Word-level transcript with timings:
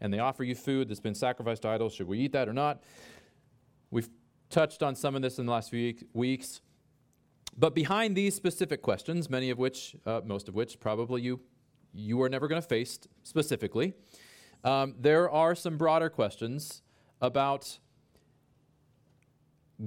and 0.00 0.12
they 0.12 0.18
offer 0.18 0.44
you 0.44 0.54
food 0.54 0.88
that's 0.88 1.00
been 1.00 1.14
sacrificed 1.14 1.62
to 1.62 1.68
idols. 1.68 1.94
Should 1.94 2.08
we 2.08 2.18
eat 2.20 2.32
that 2.32 2.48
or 2.48 2.52
not? 2.52 2.82
We've 3.90 4.08
touched 4.50 4.82
on 4.82 4.94
some 4.94 5.14
of 5.14 5.22
this 5.22 5.38
in 5.38 5.46
the 5.46 5.52
last 5.52 5.70
few 5.70 5.94
weeks. 6.12 6.60
But 7.56 7.74
behind 7.74 8.16
these 8.16 8.34
specific 8.34 8.82
questions, 8.82 9.28
many 9.28 9.50
of 9.50 9.58
which, 9.58 9.96
uh, 10.06 10.20
most 10.24 10.48
of 10.48 10.54
which, 10.54 10.78
probably 10.78 11.22
you, 11.22 11.40
you 11.92 12.22
are 12.22 12.28
never 12.28 12.46
going 12.46 12.60
to 12.60 12.66
face 12.66 13.00
specifically, 13.24 13.94
um, 14.64 14.94
there 14.98 15.28
are 15.30 15.54
some 15.54 15.76
broader 15.76 16.08
questions 16.08 16.82
about 17.20 17.78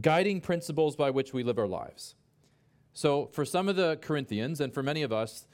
guiding 0.02 0.42
principles 0.42 0.96
by 0.96 1.10
which 1.10 1.34
we 1.34 1.44
live 1.44 1.58
our 1.58 1.68
lives. 1.68 2.16
So, 2.94 3.28
for 3.28 3.46
some 3.46 3.70
of 3.70 3.78
the 3.78 3.98
Corinthians, 4.02 4.60
and 4.60 4.74
for 4.74 4.84
many 4.84 5.02
of 5.02 5.14
us, 5.14 5.48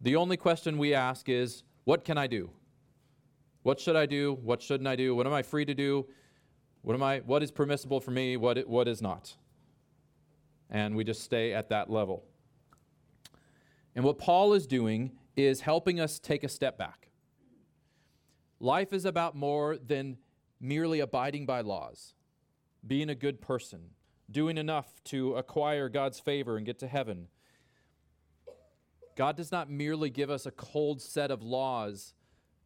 the 0.00 0.16
only 0.16 0.36
question 0.36 0.78
we 0.78 0.94
ask 0.94 1.28
is, 1.28 1.62
What 1.84 2.04
can 2.04 2.18
I 2.18 2.26
do? 2.26 2.50
What 3.62 3.78
should 3.78 3.96
I 3.96 4.06
do? 4.06 4.38
What 4.42 4.60
shouldn't 4.60 4.88
I 4.88 4.96
do? 4.96 5.14
What 5.14 5.26
am 5.26 5.32
I 5.32 5.42
free 5.42 5.64
to 5.64 5.74
do? 5.74 6.06
What, 6.82 6.94
am 6.94 7.02
I, 7.02 7.18
what 7.20 7.42
is 7.42 7.50
permissible 7.50 8.00
for 8.00 8.10
me? 8.10 8.36
What, 8.36 8.66
what 8.66 8.88
is 8.88 9.00
not? 9.00 9.36
And 10.68 10.96
we 10.96 11.04
just 11.04 11.22
stay 11.22 11.52
at 11.52 11.68
that 11.68 11.90
level. 11.90 12.24
And 13.94 14.04
what 14.04 14.18
Paul 14.18 14.54
is 14.54 14.66
doing 14.66 15.12
is 15.36 15.60
helping 15.60 16.00
us 16.00 16.18
take 16.18 16.42
a 16.44 16.48
step 16.48 16.76
back. 16.76 17.10
Life 18.58 18.92
is 18.92 19.04
about 19.04 19.36
more 19.36 19.76
than 19.76 20.18
merely 20.60 21.00
abiding 21.00 21.46
by 21.46 21.60
laws, 21.60 22.14
being 22.86 23.10
a 23.10 23.14
good 23.14 23.40
person, 23.40 23.90
doing 24.30 24.56
enough 24.56 25.02
to 25.04 25.34
acquire 25.34 25.88
God's 25.88 26.20
favor 26.20 26.56
and 26.56 26.64
get 26.64 26.78
to 26.80 26.86
heaven. 26.86 27.28
God 29.16 29.36
does 29.36 29.52
not 29.52 29.68
merely 29.68 30.10
give 30.10 30.30
us 30.30 30.46
a 30.46 30.50
cold 30.50 31.02
set 31.02 31.30
of 31.30 31.42
laws 31.42 32.14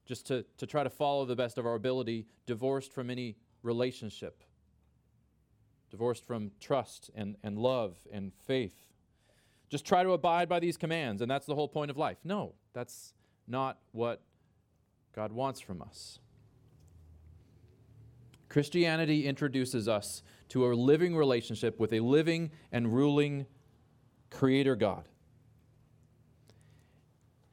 just 0.06 0.27
to, 0.28 0.45
to 0.56 0.66
try 0.66 0.84
to 0.84 0.91
follow 0.91 1.27
the 1.27 1.37
best 1.37 1.59
of 1.59 1.66
our 1.66 1.74
ability, 1.74 2.27
divorced 2.47 2.92
from 2.92 3.10
any 3.10 3.37
relationship, 3.62 4.42
divorced 5.91 6.25
from 6.27 6.53
trust 6.61 7.11
and, 7.14 7.36
and 7.42 7.58
love 7.58 7.97
and 8.12 8.33
faith. 8.47 8.86
Just 9.69 9.84
try 9.84 10.05
to 10.05 10.12
abide 10.12 10.48
by 10.48 10.61
these 10.61 10.77
commands, 10.77 11.20
and 11.20 11.31
that's 11.31 11.47
the 11.47 11.56
whole 11.56 11.69
point 11.69 11.91
of 11.91 11.97
life. 11.97 12.19
No, 12.22 12.55
that's 12.72 13.14
not 13.48 13.78
what 13.91 14.22
God 15.14 15.33
wants 15.33 15.61
from 15.61 15.83
us. 15.83 16.20
Christianity 18.48 19.27
introduces 19.27 19.88
us 19.88 20.22
to 20.50 20.66
a 20.66 20.72
living 20.72 21.16
relationship 21.16 21.81
with 21.81 21.92
a 21.92 22.00
living 22.00 22.53
and 22.70 22.94
ruling 22.94 23.47
Creator 24.31 24.77
God. 24.77 25.09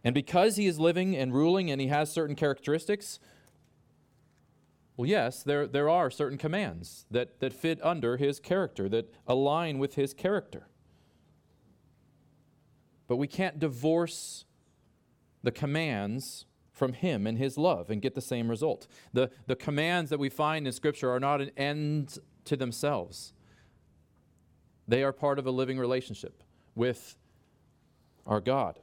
And 0.03 0.13
because 0.13 0.57
he 0.57 0.67
is 0.67 0.79
living 0.79 1.15
and 1.15 1.33
ruling 1.33 1.71
and 1.71 1.79
he 1.79 1.87
has 1.87 2.11
certain 2.11 2.35
characteristics, 2.35 3.19
well, 4.97 5.07
yes, 5.07 5.43
there, 5.43 5.65
there 5.65 5.89
are 5.89 6.11
certain 6.11 6.37
commands 6.37 7.05
that, 7.09 7.39
that 7.39 7.53
fit 7.53 7.79
under 7.83 8.17
his 8.17 8.39
character, 8.39 8.89
that 8.89 9.11
align 9.25 9.79
with 9.79 9.95
his 9.95 10.13
character. 10.13 10.67
But 13.07 13.15
we 13.15 13.27
can't 13.27 13.59
divorce 13.59 14.45
the 15.41 15.51
commands 15.51 16.45
from 16.71 16.93
him 16.93 17.25
and 17.27 17.37
his 17.37 17.57
love 17.57 17.89
and 17.89 18.01
get 18.01 18.15
the 18.15 18.21
same 18.21 18.49
result. 18.49 18.87
The, 19.13 19.29
the 19.47 19.55
commands 19.55 20.09
that 20.09 20.19
we 20.19 20.29
find 20.29 20.65
in 20.67 20.73
Scripture 20.73 21.11
are 21.11 21.19
not 21.19 21.41
an 21.41 21.51
end 21.55 22.17
to 22.45 22.57
themselves, 22.57 23.33
they 24.85 25.01
are 25.01 25.13
part 25.13 25.39
of 25.39 25.47
a 25.47 25.51
living 25.51 25.79
relationship 25.79 26.43
with 26.75 27.15
our 28.27 28.41
God. 28.41 28.79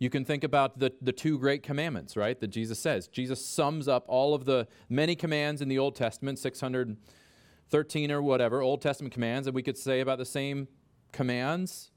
You 0.00 0.08
can 0.08 0.24
think 0.24 0.42
about 0.42 0.78
the, 0.78 0.92
the 1.02 1.12
two 1.12 1.38
great 1.38 1.62
commandments, 1.62 2.16
right, 2.16 2.40
that 2.40 2.48
Jesus 2.48 2.78
says. 2.78 3.06
Jesus 3.06 3.44
sums 3.44 3.86
up 3.86 4.06
all 4.08 4.34
of 4.34 4.46
the 4.46 4.66
many 4.88 5.14
commands 5.14 5.60
in 5.60 5.68
the 5.68 5.78
Old 5.78 5.94
Testament, 5.94 6.38
613 6.38 8.10
or 8.10 8.22
whatever, 8.22 8.62
Old 8.62 8.80
Testament 8.80 9.12
commands, 9.12 9.46
and 9.46 9.54
we 9.54 9.62
could 9.62 9.76
say 9.76 10.00
about 10.00 10.16
the 10.16 10.24
same 10.24 10.68
commands 11.12 11.90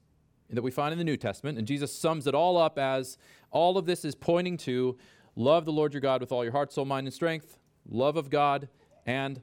that 0.50 0.62
we 0.62 0.70
find 0.70 0.92
in 0.92 0.98
the 0.98 1.06
New 1.06 1.16
Testament. 1.16 1.58
And 1.58 1.66
Jesus 1.66 1.96
sums 1.96 2.28
it 2.28 2.36
all 2.36 2.58
up 2.58 2.78
as 2.78 3.18
all 3.52 3.78
of 3.78 3.86
this 3.86 4.04
is 4.04 4.16
pointing 4.16 4.58
to 4.58 4.98
love 5.38 5.64
the 5.64 5.72
Lord 5.72 5.94
your 5.94 6.02
God 6.02 6.20
with 6.20 6.34
all 6.34 6.44
your 6.44 6.52
heart, 6.52 6.74
soul, 6.74 6.84
mind, 6.84 7.08
and 7.08 7.14
strength, 7.14 7.58
love 7.88 8.18
of 8.18 8.30
God, 8.30 8.68
and 9.06 9.42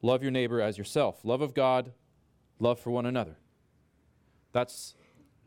love 0.00 0.22
your 0.22 0.32
neighbor 0.32 0.62
as 0.62 0.78
yourself. 0.78 1.20
Love 1.24 1.42
of 1.42 1.52
God, 1.52 1.92
love 2.58 2.80
for 2.80 2.90
one 2.90 3.04
another. 3.04 3.36
That's 4.52 4.94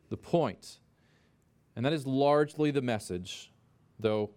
the 0.10 0.18
point. 0.18 0.78
And 1.76 1.86
that 1.86 1.94
is 1.94 2.06
largely 2.06 2.72
the 2.72 2.82
message, 2.82 3.52
though 4.00 4.32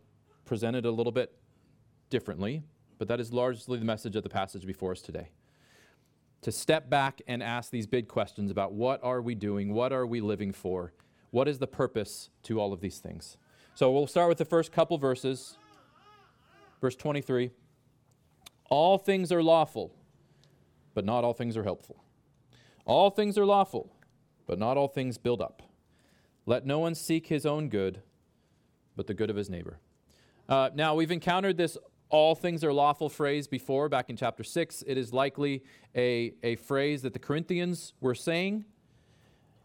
presented 0.44 0.84
a 0.84 0.90
little 0.90 1.12
bit 1.12 1.32
differently, 2.08 2.62
but 2.98 3.08
that 3.08 3.20
is 3.20 3.32
largely 3.32 3.78
the 3.78 3.84
message 3.84 4.16
of 4.16 4.22
the 4.22 4.28
passage 4.28 4.66
before 4.66 4.92
us 4.92 5.02
today. 5.02 5.30
To 6.42 6.52
step 6.52 6.88
back 6.88 7.20
and 7.26 7.42
ask 7.42 7.70
these 7.70 7.86
big 7.86 8.08
questions 8.08 8.50
about 8.50 8.72
what 8.72 9.02
are 9.02 9.20
we 9.20 9.34
doing? 9.34 9.74
What 9.74 9.92
are 9.92 10.06
we 10.06 10.20
living 10.20 10.52
for? 10.52 10.92
What 11.30 11.48
is 11.48 11.58
the 11.58 11.66
purpose 11.66 12.30
to 12.44 12.60
all 12.60 12.72
of 12.72 12.80
these 12.80 12.98
things? 12.98 13.36
So 13.74 13.90
we'll 13.90 14.06
start 14.06 14.28
with 14.28 14.38
the 14.38 14.44
first 14.44 14.72
couple 14.72 14.96
verses. 14.96 15.58
Verse 16.80 16.96
23 16.96 17.50
All 18.70 18.96
things 18.96 19.32
are 19.32 19.42
lawful, 19.42 19.94
but 20.94 21.04
not 21.04 21.24
all 21.24 21.34
things 21.34 21.56
are 21.56 21.64
helpful. 21.64 22.02
All 22.84 23.10
things 23.10 23.36
are 23.36 23.44
lawful, 23.44 23.92
but 24.46 24.58
not 24.58 24.76
all 24.76 24.88
things 24.88 25.18
build 25.18 25.42
up. 25.42 25.62
Let 26.46 26.64
no 26.64 26.78
one 26.78 26.94
seek 26.94 27.26
his 27.26 27.44
own 27.44 27.68
good, 27.68 28.02
but 28.94 29.08
the 29.08 29.14
good 29.14 29.30
of 29.30 29.36
his 29.36 29.50
neighbor. 29.50 29.80
Uh, 30.48 30.70
now, 30.74 30.94
we've 30.94 31.10
encountered 31.10 31.56
this 31.56 31.76
all 32.08 32.36
things 32.36 32.62
are 32.62 32.72
lawful 32.72 33.08
phrase 33.08 33.48
before, 33.48 33.88
back 33.88 34.08
in 34.08 34.16
chapter 34.16 34.44
6. 34.44 34.84
It 34.86 34.96
is 34.96 35.12
likely 35.12 35.64
a, 35.96 36.34
a 36.44 36.54
phrase 36.54 37.02
that 37.02 37.12
the 37.12 37.18
Corinthians 37.18 37.94
were 38.00 38.14
saying, 38.14 38.64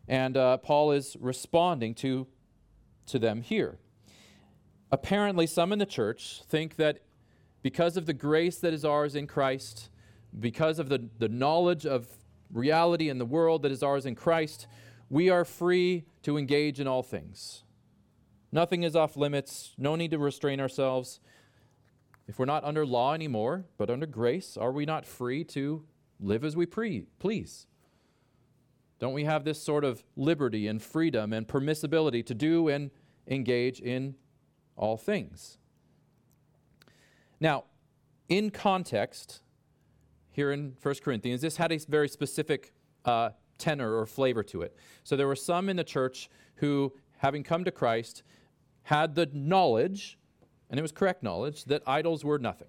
and 0.08 0.36
uh, 0.36 0.58
Paul 0.58 0.92
is 0.92 1.16
responding 1.20 1.94
to, 1.96 2.26
to 3.06 3.20
them 3.20 3.42
here. 3.42 3.78
Apparently, 4.92 5.46
some 5.46 5.72
in 5.72 5.78
the 5.78 5.86
church 5.86 6.42
think 6.48 6.78
that 6.78 7.04
because 7.62 7.96
of 7.96 8.08
the 8.08 8.14
grace 8.14 8.58
that 8.58 8.74
is 8.74 8.84
ours 8.84 9.16
in 9.16 9.28
Christ, 9.28 9.90
because 10.40 10.80
of 10.80 10.90
the, 10.90 11.10
the 11.20 11.30
knowledge 11.30 11.86
of 11.86 12.08
reality 12.52 13.08
in 13.08 13.20
the 13.20 13.26
world 13.26 13.62
that 13.62 13.72
is 13.72 13.84
ours 13.84 14.08
in 14.08 14.16
Christ, 14.16 14.66
we 15.12 15.30
are 15.30 15.44
free 15.44 16.06
to 16.24 16.38
engage 16.38 16.80
in 16.80 16.88
all 16.88 17.04
things. 17.04 17.64
Nothing 18.50 18.84
is 18.84 18.96
off 18.96 19.18
limits, 19.18 19.76
no 19.78 19.98
need 19.98 20.12
to 20.12 20.18
restrain 20.18 20.62
ourselves. 20.62 21.20
If 22.30 22.40
we're 22.40 22.46
not 22.46 22.64
under 22.64 22.86
law 22.86 23.14
anymore, 23.14 23.66
but 23.78 23.90
under 23.90 24.06
grace, 24.06 24.56
are 24.56 24.72
we 24.72 24.86
not 24.86 25.06
free 25.06 25.44
to 25.46 25.84
live 26.22 26.46
as 26.46 26.56
we 26.56 26.66
pre- 26.66 27.08
please? 27.20 27.68
Don't 29.00 29.12
we 29.14 29.26
have 29.26 29.44
this 29.44 29.62
sort 29.62 29.84
of 29.84 30.06
liberty 30.16 30.66
and 30.66 30.82
freedom 30.82 31.34
and 31.34 31.46
permissibility 31.46 32.26
to 32.26 32.34
do 32.34 32.70
and 32.70 32.90
engage 33.28 33.82
in 33.82 34.16
all 34.78 34.96
things? 34.96 35.58
Now, 37.42 37.66
in 38.30 38.50
context, 38.50 39.42
here 40.32 40.54
in 40.54 40.78
1 40.82 40.96
Corinthians, 41.04 41.42
this 41.42 41.58
had 41.58 41.74
a 41.74 41.80
very 41.80 42.08
specific 42.08 42.72
uh, 43.04 43.32
tenor 43.62 43.96
or 43.96 44.06
flavor 44.06 44.44
to 44.44 44.64
it. 44.64 44.76
So 45.04 45.16
there 45.16 45.28
were 45.28 45.36
some 45.36 45.70
in 45.70 45.78
the 45.78 45.84
church 45.84 46.30
who, 46.56 46.94
having 47.18 47.44
come 47.44 47.64
to 47.64 47.72
Christ, 47.72 48.24
had 48.84 49.16
the 49.16 49.30
knowledge, 49.32 50.18
and 50.70 50.80
it 50.80 50.82
was 50.82 50.92
correct 50.92 51.22
knowledge, 51.24 51.66
that 51.66 51.84
idols 51.86 52.26
were 52.26 52.40
nothing. 52.40 52.68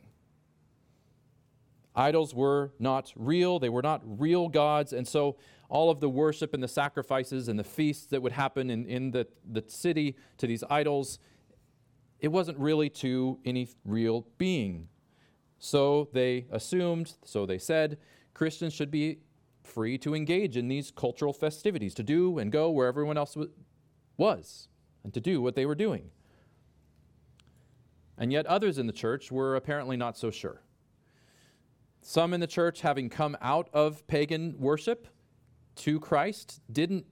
Idols 1.95 2.35
were 2.35 2.73
not 2.79 3.13
real, 3.17 3.59
they 3.59 3.69
were 3.69 3.83
not 3.83 4.03
real 4.05 4.49
gods, 4.49 4.93
and 4.93 5.09
so 5.09 5.37
all 5.69 5.91
of 5.91 6.01
the 6.01 6.09
worship 6.09 6.53
and 6.53 6.63
the 6.63 6.69
sacrifices 6.69 7.49
and 7.49 7.59
the 7.59 7.65
feasts 7.65 8.07
that 8.07 8.21
would 8.21 8.33
happen 8.33 8.71
in, 8.71 8.87
in 8.87 9.11
the, 9.11 9.27
the 9.51 9.65
city 9.67 10.17
to 10.37 10.47
these 10.47 10.63
idols, 10.69 11.19
it 12.21 12.29
wasn't 12.29 12.59
really 12.59 12.91
to 12.91 13.39
any 13.45 13.69
real 13.85 14.27
being. 14.37 14.89
So 15.59 16.09
they 16.13 16.47
assumed, 16.51 17.15
so 17.25 17.47
they 17.47 17.59
said, 17.59 17.99
Christians 18.35 18.75
should 18.75 18.91
be 18.91 19.21
free 19.63 19.97
to 19.99 20.15
engage 20.15 20.57
in 20.57 20.69
these 20.69 20.91
cultural 20.91 21.33
festivities, 21.33 21.95
to 21.95 22.03
do 22.03 22.39
and 22.39 22.51
go 22.51 22.71
where 22.71 22.89
everyone 22.89 23.17
else 23.17 23.37
was, 24.17 24.69
and 25.05 25.15
to 25.15 25.21
do 25.21 25.41
what 25.41 25.55
they 25.55 25.67
were 25.67 25.75
doing. 25.75 26.11
And 28.19 28.33
yet, 28.33 28.47
others 28.47 28.79
in 28.79 28.87
the 28.87 28.93
church 28.93 29.33
were 29.33 29.57
apparently 29.57 29.97
not 29.97 30.17
so 30.19 30.31
sure. 30.31 30.63
Some 32.01 32.35
in 32.35 32.41
the 32.41 32.47
church, 32.47 32.81
having 32.81 33.09
come 33.09 33.37
out 33.41 33.69
of 33.73 34.07
pagan 34.07 34.57
worship 34.59 35.09
to 35.77 35.99
Christ, 36.01 36.61
didn't 36.71 37.07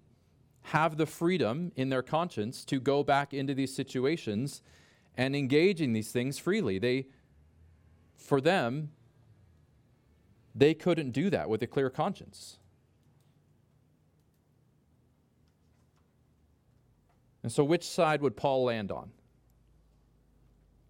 have 0.62 0.96
the 0.96 1.06
freedom 1.06 1.72
in 1.76 1.88
their 1.88 2.02
conscience 2.02 2.64
to 2.66 2.80
go 2.80 3.02
back 3.02 3.32
into 3.32 3.54
these 3.54 3.74
situations 3.74 4.62
and 5.16 5.34
engage 5.34 5.80
in 5.80 5.92
these 5.92 6.12
things 6.12 6.38
freely. 6.38 6.78
They, 6.78 7.06
for 8.16 8.40
them, 8.40 8.90
they 10.54 10.74
couldn't 10.74 11.10
do 11.12 11.30
that 11.30 11.48
with 11.48 11.62
a 11.62 11.66
clear 11.66 11.90
conscience. 11.90 12.58
And 17.42 17.50
so, 17.50 17.64
which 17.64 17.84
side 17.84 18.20
would 18.20 18.36
Paul 18.36 18.64
land 18.64 18.92
on? 18.92 19.10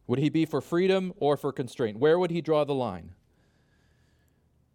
Would 0.07 0.19
he 0.19 0.29
be 0.29 0.45
for 0.45 0.61
freedom 0.61 1.13
or 1.19 1.37
for 1.37 1.53
constraint? 1.53 1.99
Where 1.99 2.19
would 2.19 2.33
he 2.33 2.41
draw 2.41 2.65
the 2.65 2.75
line? 2.75 3.13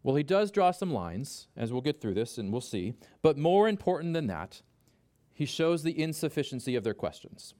Well, 0.02 0.16
he 0.16 0.24
does 0.24 0.52
draw 0.52 0.72
some 0.72 0.94
lines, 0.94 1.48
as 1.58 1.74
we'll 1.74 1.82
get 1.82 2.00
through 2.00 2.14
this 2.14 2.38
and 2.38 2.52
we'll 2.52 2.62
see. 2.62 2.94
But 3.22 3.38
more 3.38 3.68
important 3.68 4.14
than 4.14 4.28
that, 4.28 4.62
he 5.34 5.46
shows 5.46 5.84
the 5.84 6.00
insufficiency 6.00 6.76
of 6.76 6.84
their 6.84 6.94
questions. 6.94 7.56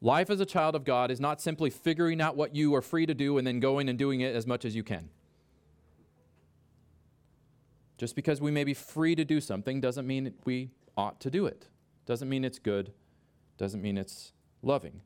Life 0.00 0.30
as 0.30 0.40
a 0.40 0.46
child 0.46 0.74
of 0.74 0.84
God 0.84 1.10
is 1.10 1.20
not 1.20 1.40
simply 1.40 1.70
figuring 1.70 2.20
out 2.20 2.36
what 2.36 2.54
you 2.54 2.74
are 2.74 2.82
free 2.82 3.06
to 3.06 3.14
do 3.14 3.38
and 3.38 3.46
then 3.46 3.58
going 3.58 3.88
and 3.88 3.98
doing 3.98 4.20
it 4.20 4.34
as 4.34 4.46
much 4.46 4.64
as 4.64 4.76
you 4.76 4.84
can. 4.84 5.08
Just 7.98 8.14
because 8.14 8.40
we 8.40 8.52
may 8.52 8.64
be 8.64 8.74
free 8.74 9.14
to 9.16 9.24
do 9.24 9.40
something 9.40 9.80
doesn't 9.80 10.06
mean 10.06 10.32
we 10.44 10.70
ought 10.96 11.20
to 11.20 11.30
do 11.30 11.46
it. 11.46 11.68
Doesn't 12.06 12.28
mean 12.28 12.44
it's 12.44 12.58
good. 12.58 12.92
Doesn't 13.58 13.82
mean 13.82 13.98
it's 13.98 14.32
loving. 14.62 15.02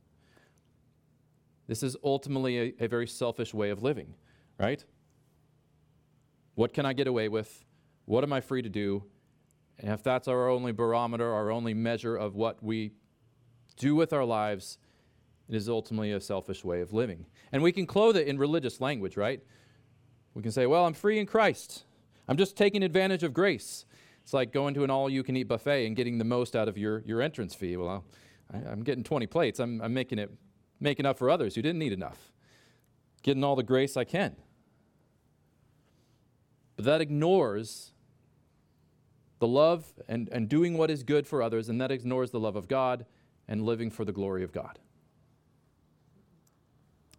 This 1.66 1.82
is 1.82 1.96
ultimately 2.04 2.58
a, 2.58 2.84
a 2.84 2.88
very 2.88 3.06
selfish 3.06 3.54
way 3.54 3.70
of 3.70 3.82
living, 3.82 4.14
right? 4.58 4.84
What 6.54 6.74
can 6.74 6.84
I 6.84 6.92
get 6.92 7.06
away 7.06 7.28
with? 7.28 7.64
What 8.04 8.24
am 8.24 8.32
I 8.32 8.42
free 8.42 8.60
to 8.60 8.68
do? 8.68 9.04
And 9.78 9.90
if 9.90 10.02
that's 10.02 10.28
our 10.28 10.50
only 10.50 10.72
barometer, 10.72 11.32
our 11.32 11.50
only 11.50 11.72
measure 11.72 12.14
of 12.14 12.34
what 12.34 12.62
we 12.62 12.92
do 13.78 13.94
with 13.94 14.12
our 14.12 14.24
lives, 14.24 14.76
it 15.48 15.54
is 15.54 15.66
ultimately 15.68 16.12
a 16.12 16.20
selfish 16.20 16.62
way 16.62 16.82
of 16.82 16.92
living. 16.92 17.24
And 17.52 17.62
we 17.62 17.72
can 17.72 17.86
clothe 17.86 18.18
it 18.18 18.26
in 18.26 18.36
religious 18.36 18.82
language, 18.82 19.16
right? 19.16 19.42
We 20.34 20.42
can 20.42 20.52
say, 20.52 20.66
well, 20.66 20.84
I'm 20.84 20.92
free 20.92 21.18
in 21.18 21.26
Christ. 21.26 21.84
I'm 22.28 22.36
just 22.36 22.56
taking 22.56 22.82
advantage 22.82 23.22
of 23.22 23.34
grace. 23.34 23.84
It's 24.22 24.32
like 24.32 24.52
going 24.52 24.74
to 24.74 24.84
an 24.84 24.90
all 24.90 25.10
you 25.10 25.22
can 25.22 25.36
eat 25.36 25.44
buffet 25.44 25.86
and 25.86 25.96
getting 25.96 26.18
the 26.18 26.24
most 26.24 26.54
out 26.54 26.68
of 26.68 26.78
your, 26.78 27.00
your 27.00 27.20
entrance 27.20 27.54
fee. 27.54 27.76
Well, 27.76 28.04
I, 28.52 28.70
am 28.70 28.82
getting 28.82 29.02
20 29.02 29.26
plates. 29.26 29.58
I'm, 29.58 29.80
I'm 29.80 29.92
making 29.92 30.18
it 30.18 30.30
making 30.82 31.06
up 31.06 31.16
for 31.16 31.30
others 31.30 31.54
who 31.54 31.62
didn't 31.62 31.78
need 31.78 31.92
enough, 31.92 32.32
getting 33.22 33.44
all 33.44 33.54
the 33.54 33.62
grace 33.62 33.96
I 33.96 34.04
can. 34.04 34.36
But 36.76 36.84
that 36.86 37.00
ignores 37.00 37.92
the 39.38 39.46
love 39.46 39.92
and, 40.08 40.28
and 40.30 40.48
doing 40.48 40.76
what 40.76 40.90
is 40.90 41.02
good 41.02 41.26
for 41.26 41.42
others, 41.42 41.68
and 41.68 41.80
that 41.80 41.90
ignores 41.90 42.30
the 42.30 42.40
love 42.40 42.56
of 42.56 42.68
God 42.68 43.06
and 43.48 43.62
living 43.62 43.90
for 43.90 44.04
the 44.04 44.12
glory 44.12 44.42
of 44.42 44.52
God. 44.52 44.78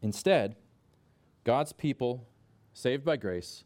Instead, 0.01 0.55
God's 1.43 1.73
people, 1.73 2.27
saved 2.73 3.05
by 3.05 3.15
grace, 3.15 3.63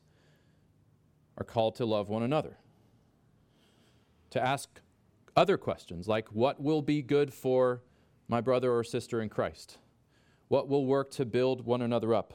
are 1.38 1.44
called 1.44 1.76
to 1.76 1.86
love 1.86 2.10
one 2.10 2.24
another, 2.24 2.58
to 4.32 4.44
ask 4.44 4.82
other 5.36 5.58
questions 5.58 6.08
like, 6.08 6.28
What 6.30 6.60
will 6.62 6.82
be 6.82 7.02
good 7.02 7.34
for 7.34 7.84
my 8.28 8.42
brother 8.42 8.74
or 8.74 8.84
sister 8.84 9.22
in 9.22 9.30
Christ? 9.30 9.78
What 10.48 10.68
will 10.68 10.86
work 10.86 11.12
to 11.12 11.26
build 11.26 11.66
one 11.66 11.82
another 11.82 12.14
up? 12.14 12.34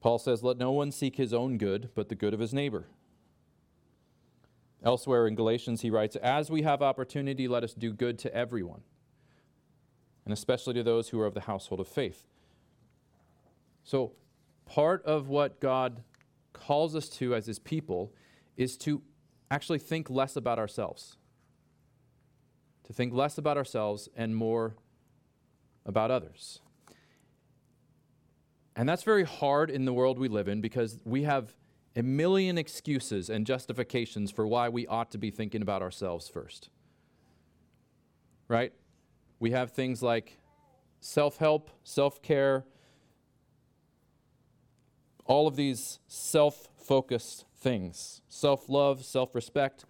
Paul 0.00 0.18
says, 0.18 0.42
Let 0.42 0.56
no 0.56 0.70
one 0.70 0.92
seek 0.92 1.16
his 1.16 1.34
own 1.34 1.58
good, 1.58 1.90
but 1.94 2.08
the 2.08 2.14
good 2.14 2.32
of 2.32 2.40
his 2.40 2.54
neighbor. 2.54 2.86
Elsewhere 4.82 5.26
in 5.26 5.34
Galatians, 5.34 5.82
he 5.82 5.90
writes, 5.90 6.16
As 6.16 6.50
we 6.50 6.62
have 6.62 6.80
opportunity, 6.80 7.48
let 7.48 7.64
us 7.64 7.74
do 7.74 7.92
good 7.92 8.18
to 8.20 8.34
everyone, 8.34 8.80
and 10.24 10.32
especially 10.32 10.74
to 10.74 10.82
those 10.82 11.10
who 11.10 11.20
are 11.20 11.26
of 11.26 11.34
the 11.34 11.42
household 11.42 11.80
of 11.80 11.88
faith. 11.88 12.26
So, 13.84 14.12
part 14.64 15.04
of 15.04 15.28
what 15.28 15.60
God 15.60 16.02
calls 16.60 16.94
us 16.94 17.08
to 17.08 17.34
as 17.34 17.46
his 17.46 17.58
people 17.58 18.12
is 18.56 18.76
to 18.78 19.02
actually 19.50 19.78
think 19.78 20.08
less 20.10 20.36
about 20.36 20.58
ourselves. 20.58 21.16
To 22.84 22.92
think 22.92 23.12
less 23.12 23.38
about 23.38 23.56
ourselves 23.56 24.08
and 24.16 24.36
more 24.36 24.76
about 25.84 26.10
others. 26.10 26.60
And 28.76 28.88
that's 28.88 29.02
very 29.02 29.24
hard 29.24 29.70
in 29.70 29.84
the 29.84 29.92
world 29.92 30.18
we 30.18 30.28
live 30.28 30.48
in 30.48 30.60
because 30.60 31.00
we 31.04 31.24
have 31.24 31.54
a 31.96 32.02
million 32.02 32.56
excuses 32.56 33.28
and 33.28 33.46
justifications 33.46 34.30
for 34.30 34.46
why 34.46 34.68
we 34.68 34.86
ought 34.86 35.10
to 35.10 35.18
be 35.18 35.30
thinking 35.30 35.62
about 35.62 35.82
ourselves 35.82 36.28
first. 36.28 36.70
Right? 38.48 38.72
We 39.38 39.50
have 39.50 39.72
things 39.72 40.02
like 40.02 40.38
self 41.00 41.38
help, 41.38 41.70
self 41.82 42.22
care, 42.22 42.64
all 45.30 45.46
of 45.46 45.54
these 45.54 46.00
self 46.08 46.68
focused 46.76 47.44
things 47.56 48.20
self 48.28 48.68
love, 48.68 49.04
self 49.04 49.34
respect. 49.34 49.84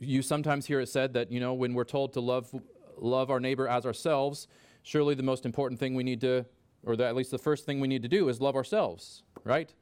You 0.00 0.22
sometimes 0.22 0.66
hear 0.66 0.80
it 0.80 0.88
said 0.88 1.12
that, 1.14 1.30
you 1.30 1.38
know, 1.38 1.52
when 1.52 1.74
we're 1.74 1.84
told 1.84 2.14
to 2.14 2.20
love, 2.20 2.54
love 2.96 3.30
our 3.30 3.40
neighbor 3.40 3.68
as 3.68 3.84
ourselves, 3.84 4.46
surely 4.82 5.14
the 5.14 5.22
most 5.22 5.44
important 5.44 5.78
thing 5.78 5.94
we 5.94 6.02
need 6.02 6.20
to 6.22 6.46
or 6.84 6.96
the, 6.96 7.04
at 7.04 7.14
least 7.14 7.30
the 7.30 7.38
first 7.38 7.66
thing 7.66 7.80
we 7.80 7.88
need 7.88 8.02
to 8.02 8.08
do 8.08 8.28
is 8.28 8.40
love 8.40 8.56
ourselves, 8.56 9.22
right? 9.44 9.74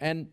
And 0.00 0.28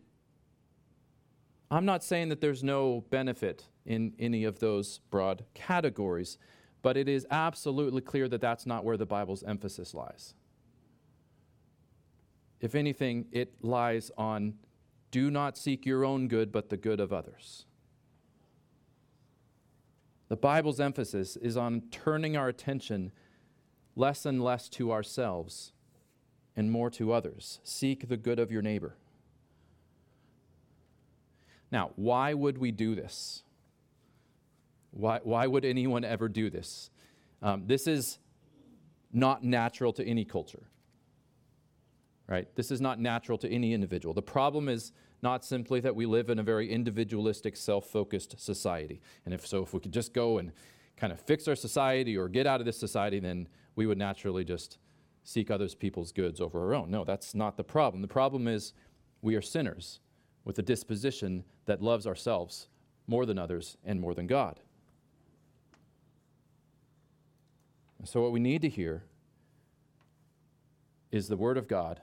I'm 1.70 1.84
not 1.84 2.02
saying 2.02 2.30
that 2.30 2.40
there's 2.40 2.64
no 2.64 3.04
benefit 3.10 3.66
in 3.84 4.14
any 4.18 4.44
of 4.44 4.60
those 4.60 5.00
broad 5.10 5.44
categories, 5.52 6.38
but 6.80 6.96
it 6.96 7.08
is 7.08 7.26
absolutely 7.30 8.00
clear 8.00 8.28
that 8.28 8.40
that's 8.40 8.64
not 8.64 8.84
where 8.84 8.96
the 8.96 9.04
Bible's 9.04 9.42
emphasis 9.42 9.92
lies. 9.92 10.34
If 12.60 12.74
anything, 12.74 13.26
it 13.32 13.54
lies 13.62 14.10
on 14.16 14.54
do 15.10 15.30
not 15.30 15.58
seek 15.58 15.84
your 15.86 16.04
own 16.04 16.28
good, 16.28 16.52
but 16.52 16.68
the 16.68 16.76
good 16.76 17.00
of 17.00 17.12
others. 17.12 17.64
The 20.28 20.36
Bible's 20.36 20.78
emphasis 20.78 21.36
is 21.36 21.56
on 21.56 21.82
turning 21.90 22.36
our 22.36 22.48
attention 22.48 23.10
less 23.96 24.24
and 24.24 24.42
less 24.42 24.68
to 24.68 24.92
ourselves 24.92 25.72
and 26.54 26.70
more 26.70 26.90
to 26.90 27.12
others. 27.12 27.58
Seek 27.64 28.08
the 28.08 28.16
good 28.16 28.38
of 28.38 28.52
your 28.52 28.62
neighbor. 28.62 28.96
Now, 31.72 31.90
why 31.96 32.34
would 32.34 32.58
we 32.58 32.70
do 32.70 32.94
this? 32.94 33.42
Why, 34.92 35.20
why 35.22 35.46
would 35.46 35.64
anyone 35.64 36.04
ever 36.04 36.28
do 36.28 36.50
this? 36.50 36.90
Um, 37.42 37.64
this 37.66 37.86
is 37.86 38.18
not 39.12 39.42
natural 39.42 39.92
to 39.94 40.04
any 40.04 40.24
culture, 40.24 40.69
right? 42.30 42.48
This 42.54 42.70
is 42.70 42.80
not 42.80 43.00
natural 43.00 43.36
to 43.38 43.50
any 43.50 43.74
individual. 43.74 44.14
The 44.14 44.22
problem 44.22 44.68
is 44.68 44.92
not 45.20 45.44
simply 45.44 45.80
that 45.80 45.94
we 45.94 46.06
live 46.06 46.30
in 46.30 46.38
a 46.38 46.42
very 46.42 46.70
individualistic, 46.70 47.56
self 47.56 47.86
focused 47.86 48.40
society. 48.40 49.02
And 49.24 49.34
if 49.34 49.46
so, 49.46 49.62
if 49.64 49.74
we 49.74 49.80
could 49.80 49.92
just 49.92 50.14
go 50.14 50.38
and 50.38 50.52
kind 50.96 51.12
of 51.12 51.20
fix 51.20 51.48
our 51.48 51.56
society 51.56 52.16
or 52.16 52.28
get 52.28 52.46
out 52.46 52.60
of 52.60 52.66
this 52.66 52.78
society, 52.78 53.18
then 53.18 53.48
we 53.74 53.86
would 53.86 53.98
naturally 53.98 54.44
just 54.44 54.78
seek 55.24 55.50
others 55.50 55.74
people's 55.74 56.12
goods 56.12 56.40
over 56.40 56.64
our 56.64 56.74
own. 56.74 56.90
No, 56.90 57.04
that's 57.04 57.34
not 57.34 57.56
the 57.56 57.64
problem. 57.64 58.00
The 58.00 58.08
problem 58.08 58.46
is 58.46 58.72
we 59.20 59.34
are 59.34 59.42
sinners 59.42 60.00
with 60.44 60.58
a 60.58 60.62
disposition 60.62 61.44
that 61.66 61.82
loves 61.82 62.06
ourselves 62.06 62.68
more 63.06 63.26
than 63.26 63.38
others 63.38 63.76
and 63.84 64.00
more 64.00 64.14
than 64.14 64.26
God. 64.26 64.60
So, 68.04 68.22
what 68.22 68.32
we 68.32 68.40
need 68.40 68.62
to 68.62 68.68
hear 68.68 69.04
is 71.10 71.28
the 71.28 71.36
Word 71.36 71.58
of 71.58 71.68
God. 71.68 72.00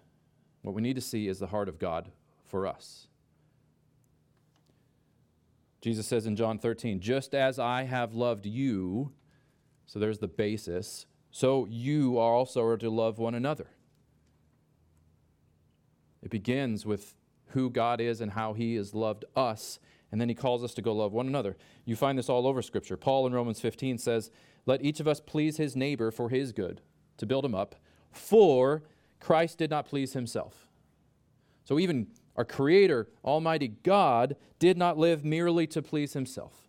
What 0.62 0.76
we 0.76 0.82
need 0.82 0.96
to 0.96 1.02
see 1.02 1.28
is 1.28 1.40
the 1.40 1.48
heart 1.48 1.70
of 1.70 1.80
God 1.80 2.10
for 2.46 2.68
us. 2.68 3.08
Jesus 5.82 6.08
says 6.08 6.26
in 6.26 6.36
John 6.36 6.58
13, 6.58 7.00
just 7.00 7.34
as 7.34 7.60
I 7.60 7.84
have 7.84 8.14
loved 8.14 8.46
you, 8.46 9.12
so 9.86 10.00
there's 10.00 10.20
the 10.20 10.28
basis, 10.28 11.06
so 11.32 11.68
you 11.70 12.18
also 12.18 12.64
are 12.64 12.78
to 12.78 12.90
love 12.90 13.20
one 13.20 13.36
another. 13.36 13.68
It 16.22 16.32
begins 16.32 16.86
with 16.86 17.16
who 17.50 17.70
God 17.70 18.02
is 18.02 18.20
and 18.20 18.32
how 18.32 18.54
he 18.54 18.76
has 18.76 18.94
loved 18.94 19.24
us, 19.36 19.80
and 20.12 20.20
then 20.20 20.30
he 20.30 20.36
calls 20.36 20.64
us 20.64 20.74
to 20.74 20.82
go 20.82 20.94
love 20.94 21.14
one 21.14 21.28
another. 21.28 21.56
You 21.86 21.96
find 21.96 22.18
this 22.18 22.30
all 22.30 22.48
over 22.48 22.62
Scripture. 22.62 22.98
Paul 22.98 23.28
in 23.28 23.34
Romans 23.34 23.62
15 23.62 23.98
says, 23.98 24.32
Let 24.66 24.84
each 24.84 25.00
of 25.00 25.08
us 25.08 25.22
please 25.22 25.58
his 25.58 25.76
neighbor 25.76 26.12
for 26.12 26.30
his 26.30 26.52
good, 26.52 26.82
to 27.18 27.26
build 27.26 27.46
him 27.46 27.56
up, 27.56 27.76
for 28.12 28.84
Christ 29.19 29.57
did 29.57 29.69
not 29.69 29.86
please 29.86 30.13
himself. 30.13 30.67
So 31.63 31.79
even 31.79 32.07
our 32.36 32.45
Creator, 32.45 33.09
Almighty 33.25 33.69
God, 33.83 34.36
did 34.59 34.77
not 34.77 34.97
live 34.97 35.25
merely 35.25 35.67
to 35.67 35.81
please 35.81 36.13
himself. 36.13 36.67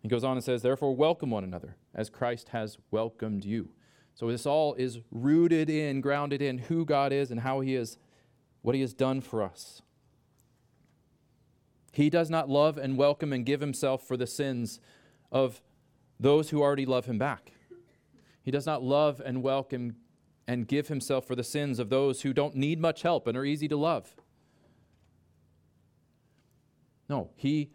He 0.00 0.08
goes 0.08 0.24
on 0.24 0.36
and 0.36 0.44
says, 0.44 0.62
Therefore, 0.62 0.94
welcome 0.94 1.30
one 1.30 1.44
another 1.44 1.76
as 1.94 2.10
Christ 2.10 2.50
has 2.50 2.78
welcomed 2.90 3.44
you. 3.44 3.70
So 4.14 4.28
this 4.28 4.46
all 4.46 4.74
is 4.74 4.98
rooted 5.10 5.70
in, 5.70 6.00
grounded 6.00 6.42
in 6.42 6.58
who 6.58 6.84
God 6.84 7.12
is 7.12 7.30
and 7.30 7.40
how 7.40 7.60
He 7.60 7.74
is, 7.74 7.98
what 8.62 8.74
He 8.74 8.80
has 8.80 8.94
done 8.94 9.20
for 9.20 9.42
us. 9.42 9.82
He 11.92 12.08
does 12.08 12.30
not 12.30 12.48
love 12.48 12.78
and 12.78 12.96
welcome 12.96 13.32
and 13.32 13.44
give 13.44 13.60
Himself 13.60 14.06
for 14.06 14.16
the 14.16 14.26
sins 14.26 14.80
of 15.30 15.60
those 16.18 16.50
who 16.50 16.62
already 16.62 16.86
love 16.86 17.06
Him 17.06 17.18
back. 17.18 17.52
He 18.42 18.50
does 18.50 18.66
not 18.66 18.82
love 18.82 19.20
and 19.24 19.42
welcome 19.42 19.96
and 20.50 20.66
give 20.66 20.88
Himself 20.88 21.28
for 21.28 21.36
the 21.36 21.44
sins 21.44 21.78
of 21.78 21.90
those 21.90 22.22
who 22.22 22.32
don't 22.32 22.56
need 22.56 22.80
much 22.80 23.02
help 23.02 23.28
and 23.28 23.38
are 23.38 23.44
easy 23.44 23.68
to 23.68 23.76
love. 23.76 24.16
No, 27.08 27.30
He 27.36 27.70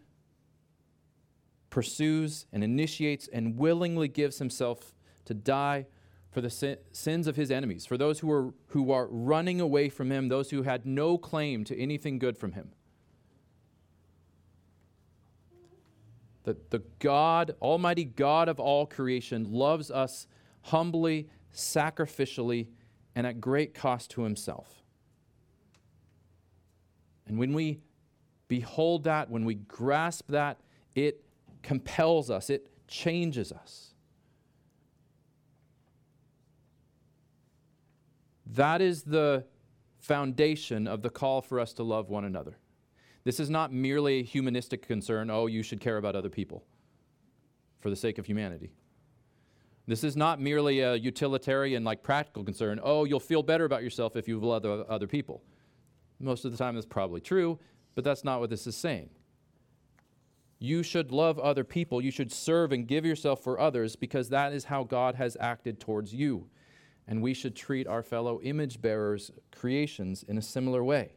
pursues 1.70 2.48
and 2.51 2.65
initiates 2.65 3.29
and 3.32 3.58
willingly 3.58 4.10
gives 4.10 4.39
himself 4.39 4.94
to 5.25 5.34
die 5.34 5.86
for 6.32 6.39
the 6.39 6.50
sin, 6.50 6.77
sins 6.91 7.27
of 7.27 7.36
his 7.36 7.51
enemies, 7.51 7.86
for 7.86 7.98
those 7.98 8.20
who 8.20 8.32
are, 8.32 8.53
who 8.67 8.91
are 8.91 9.08
running 9.08 9.60
away 9.62 9.88
from 9.89 10.12
him, 10.12 10.29
those 10.29 10.51
who 10.51 10.63
had 10.63 10.86
no 10.86 11.17
claim 11.17 11.63
to 11.65 11.77
anything 11.77 12.17
good 12.20 12.38
from 12.38 12.53
him. 12.53 12.72
That 16.44 16.72
the 16.72 16.84
God, 17.00 17.55
Almighty 17.62 18.05
God 18.05 18.48
of 18.48 18.60
all 18.60 18.86
creation, 18.86 19.51
loves 19.51 19.91
us 19.91 20.27
humbly, 20.62 21.29
sacrificially, 21.55 22.67
and 23.15 23.25
at 23.25 23.39
great 23.39 23.74
cost 23.74 24.12
to 24.12 24.24
himself. 24.24 24.83
And 27.27 27.39
when 27.39 27.53
we 27.53 27.79
behold 28.47 29.05
that, 29.05 29.29
when 29.29 29.45
we 29.45 29.55
grasp 29.55 30.27
that, 30.29 30.59
it 30.93 31.24
compels 31.63 32.29
us, 32.29 32.50
it 32.50 32.69
changes 32.88 33.51
us. 33.51 33.93
That 38.45 38.81
is 38.81 39.03
the 39.03 39.45
foundation 39.97 40.88
of 40.88 41.01
the 41.01 41.09
call 41.09 41.41
for 41.41 41.59
us 41.59 41.74
to 41.74 41.83
love 41.83 42.09
one 42.09 42.25
another. 42.25 42.57
This 43.24 43.39
is 43.39 43.50
not 43.50 43.74
merely 43.74 44.19
a 44.19 44.24
humanistic 44.24 44.85
concern, 44.88 45.31
oh, 45.31 45.47
you 45.47 45.63
should 45.63 45.79
care 45.79 45.97
about 45.97 46.15
other 46.15 46.29
people 46.29 46.63
for 47.79 47.89
the 47.89 47.95
sake 47.95 48.19
of 48.19 48.27
humanity. 48.27 48.71
This 49.88 50.04
is 50.04 50.15
not 50.15 50.42
merely 50.42 50.80
a 50.80 50.96
utilitarian, 50.96 51.84
like 51.84 52.01
practical 52.01 52.44
concern, 52.44 52.80
oh, 52.82 53.04
you'll 53.04 53.20
feel 53.20 53.44
better 53.44 53.65
about 53.65 53.84
yourself 53.84 54.15
if 54.15 54.27
you 54.27 54.39
love 54.39 54.65
other 54.65 55.08
people. 55.08 55.44
Most 56.20 56.46
of 56.46 56.51
the 56.51 56.58
time, 56.58 56.75
that's 56.75 56.88
probably 56.88 57.22
true, 57.22 57.60
but 57.94 58.04
that's 58.04 58.24
not 58.24 58.39
what 58.39 58.50
this 58.50 58.65
is 58.65 58.75
saying. 58.75 59.10
You 60.58 60.82
should 60.82 61.12
love 61.12 61.38
other 61.38 61.63
people. 61.63 62.01
You 62.01 62.12
should 62.12 62.32
serve 62.32 62.72
and 62.72 62.88
give 62.88 63.06
yourself 63.06 63.44
for 63.44 63.60
others 63.60 63.96
because 63.96 64.30
that 64.30 64.54
is 64.54 64.65
how 64.65 64.84
God 64.84 65.15
has 65.15 65.38
acted 65.39 65.80
towards 65.80 66.13
you 66.15 66.50
and 67.08 67.22
we 67.22 67.34
should 67.34 67.56
treat 67.56 67.88
our 67.88 68.01
fellow 68.01 68.42
image 68.42 68.82
bearers, 68.82 69.32
creations, 69.51 70.24
in 70.24 70.38
a 70.38 70.42
similar 70.42 70.84
way. 70.84 71.13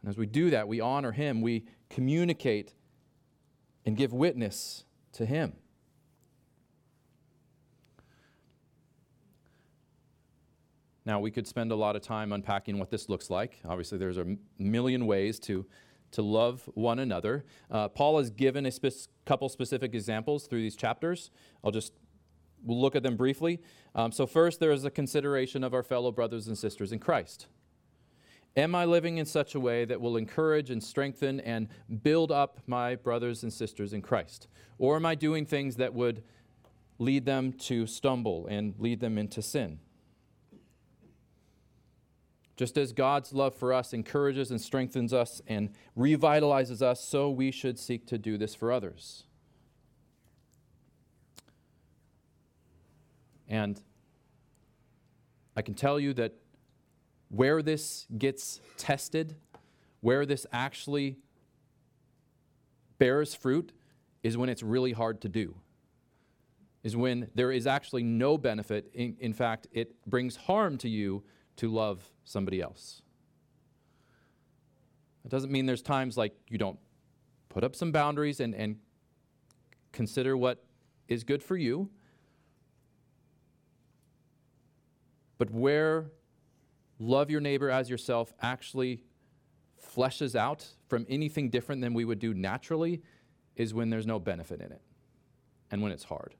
And 0.00 0.08
as 0.08 0.16
we 0.16 0.26
do 0.26 0.50
that, 0.50 0.68
we 0.68 0.80
honor 0.80 1.12
Him, 1.12 1.40
we 1.40 1.64
communicate 1.90 2.74
and 3.84 3.96
give 3.96 4.12
witness 4.12 4.84
to 5.12 5.26
Him. 5.26 5.54
Now, 11.06 11.20
we 11.20 11.30
could 11.30 11.46
spend 11.46 11.70
a 11.70 11.76
lot 11.76 11.94
of 11.94 12.02
time 12.02 12.32
unpacking 12.32 12.80
what 12.80 12.90
this 12.90 13.08
looks 13.08 13.30
like. 13.30 13.60
Obviously, 13.64 13.96
there's 13.96 14.18
a 14.18 14.36
million 14.58 15.06
ways 15.06 15.38
to, 15.40 15.64
to 16.10 16.20
love 16.20 16.68
one 16.74 16.98
another. 16.98 17.44
Uh, 17.70 17.88
Paul 17.88 18.18
has 18.18 18.28
given 18.28 18.66
a 18.66 18.72
spe- 18.72 19.08
couple 19.24 19.48
specific 19.48 19.94
examples 19.94 20.48
through 20.48 20.62
these 20.62 20.74
chapters. 20.74 21.30
I'll 21.62 21.70
just 21.70 21.92
we'll 22.64 22.80
look 22.80 22.96
at 22.96 23.04
them 23.04 23.16
briefly. 23.16 23.60
Um, 23.94 24.10
so, 24.10 24.26
first, 24.26 24.58
there 24.58 24.72
is 24.72 24.84
a 24.84 24.90
consideration 24.90 25.62
of 25.62 25.74
our 25.74 25.84
fellow 25.84 26.10
brothers 26.10 26.48
and 26.48 26.58
sisters 26.58 26.90
in 26.90 26.98
Christ. 26.98 27.46
Am 28.56 28.74
I 28.74 28.84
living 28.84 29.18
in 29.18 29.26
such 29.26 29.54
a 29.54 29.60
way 29.60 29.84
that 29.84 30.00
will 30.00 30.16
encourage 30.16 30.70
and 30.70 30.82
strengthen 30.82 31.38
and 31.40 31.68
build 32.02 32.32
up 32.32 32.58
my 32.66 32.96
brothers 32.96 33.44
and 33.44 33.52
sisters 33.52 33.92
in 33.92 34.02
Christ? 34.02 34.48
Or 34.78 34.96
am 34.96 35.06
I 35.06 35.14
doing 35.14 35.46
things 35.46 35.76
that 35.76 35.94
would 35.94 36.24
lead 36.98 37.26
them 37.26 37.52
to 37.52 37.86
stumble 37.86 38.48
and 38.48 38.74
lead 38.78 38.98
them 38.98 39.18
into 39.18 39.40
sin? 39.40 39.78
Just 42.56 42.78
as 42.78 42.92
God's 42.92 43.34
love 43.34 43.54
for 43.54 43.72
us 43.72 43.92
encourages 43.92 44.50
and 44.50 44.60
strengthens 44.60 45.12
us 45.12 45.42
and 45.46 45.70
revitalizes 45.96 46.80
us, 46.80 47.04
so 47.04 47.30
we 47.30 47.50
should 47.50 47.78
seek 47.78 48.06
to 48.06 48.16
do 48.16 48.38
this 48.38 48.54
for 48.54 48.72
others. 48.72 49.24
And 53.46 53.80
I 55.54 55.62
can 55.62 55.74
tell 55.74 56.00
you 56.00 56.14
that 56.14 56.34
where 57.28 57.62
this 57.62 58.06
gets 58.16 58.60
tested, 58.76 59.36
where 60.00 60.24
this 60.24 60.46
actually 60.50 61.18
bears 62.98 63.34
fruit, 63.34 63.72
is 64.22 64.36
when 64.36 64.48
it's 64.48 64.62
really 64.62 64.92
hard 64.92 65.20
to 65.20 65.28
do. 65.28 65.54
Is 66.82 66.96
when 66.96 67.28
there 67.34 67.52
is 67.52 67.66
actually 67.66 68.02
no 68.02 68.38
benefit. 68.38 68.90
In, 68.94 69.16
in 69.20 69.32
fact, 69.32 69.66
it 69.72 69.94
brings 70.06 70.36
harm 70.36 70.78
to 70.78 70.88
you 70.88 71.22
to 71.56 71.72
love 71.72 72.10
somebody 72.24 72.60
else. 72.60 73.02
It 75.24 75.30
doesn't 75.30 75.50
mean 75.50 75.66
there's 75.66 75.82
times 75.82 76.16
like 76.16 76.34
you 76.48 76.58
don't 76.58 76.78
put 77.48 77.64
up 77.64 77.74
some 77.74 77.90
boundaries 77.90 78.40
and, 78.40 78.54
and 78.54 78.76
consider 79.92 80.36
what 80.36 80.64
is 81.08 81.24
good 81.24 81.42
for 81.42 81.56
you. 81.56 81.90
But 85.38 85.50
where 85.50 86.12
love 86.98 87.30
your 87.30 87.40
neighbor 87.40 87.70
as 87.70 87.90
yourself 87.90 88.32
actually 88.40 89.02
fleshes 89.94 90.34
out 90.34 90.66
from 90.88 91.06
anything 91.08 91.50
different 91.50 91.80
than 91.80 91.94
we 91.94 92.04
would 92.04 92.18
do 92.18 92.32
naturally 92.34 93.02
is 93.56 93.74
when 93.74 93.90
there's 93.90 94.06
no 94.06 94.18
benefit 94.18 94.60
in 94.60 94.72
it 94.72 94.82
and 95.70 95.82
when 95.82 95.92
it's 95.92 96.04
hard 96.04 96.34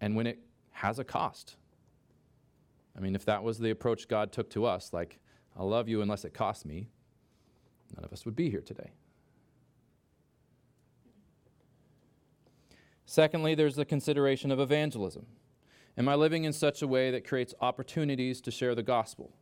and 0.00 0.14
when 0.16 0.26
it 0.26 0.38
has 0.72 0.98
a 0.98 1.04
cost. 1.04 1.56
I 2.96 3.00
mean, 3.00 3.14
if 3.14 3.24
that 3.26 3.42
was 3.42 3.58
the 3.58 3.70
approach 3.70 4.08
God 4.08 4.32
took 4.32 4.48
to 4.50 4.64
us, 4.64 4.92
like, 4.92 5.18
I'll 5.56 5.68
love 5.68 5.88
you 5.88 6.00
unless 6.00 6.24
it 6.24 6.32
costs 6.32 6.64
me, 6.64 6.88
none 7.94 8.04
of 8.04 8.12
us 8.12 8.24
would 8.24 8.36
be 8.36 8.50
here 8.50 8.62
today. 8.62 8.92
Secondly, 13.04 13.54
there's 13.54 13.76
the 13.76 13.84
consideration 13.84 14.50
of 14.50 14.58
evangelism. 14.58 15.26
Am 15.98 16.08
I 16.08 16.14
living 16.14 16.44
in 16.44 16.52
such 16.52 16.82
a 16.82 16.86
way 16.86 17.10
that 17.10 17.26
creates 17.26 17.54
opportunities 17.60 18.40
to 18.42 18.50
share 18.50 18.74
the 18.74 18.82
gospel? 18.82 19.34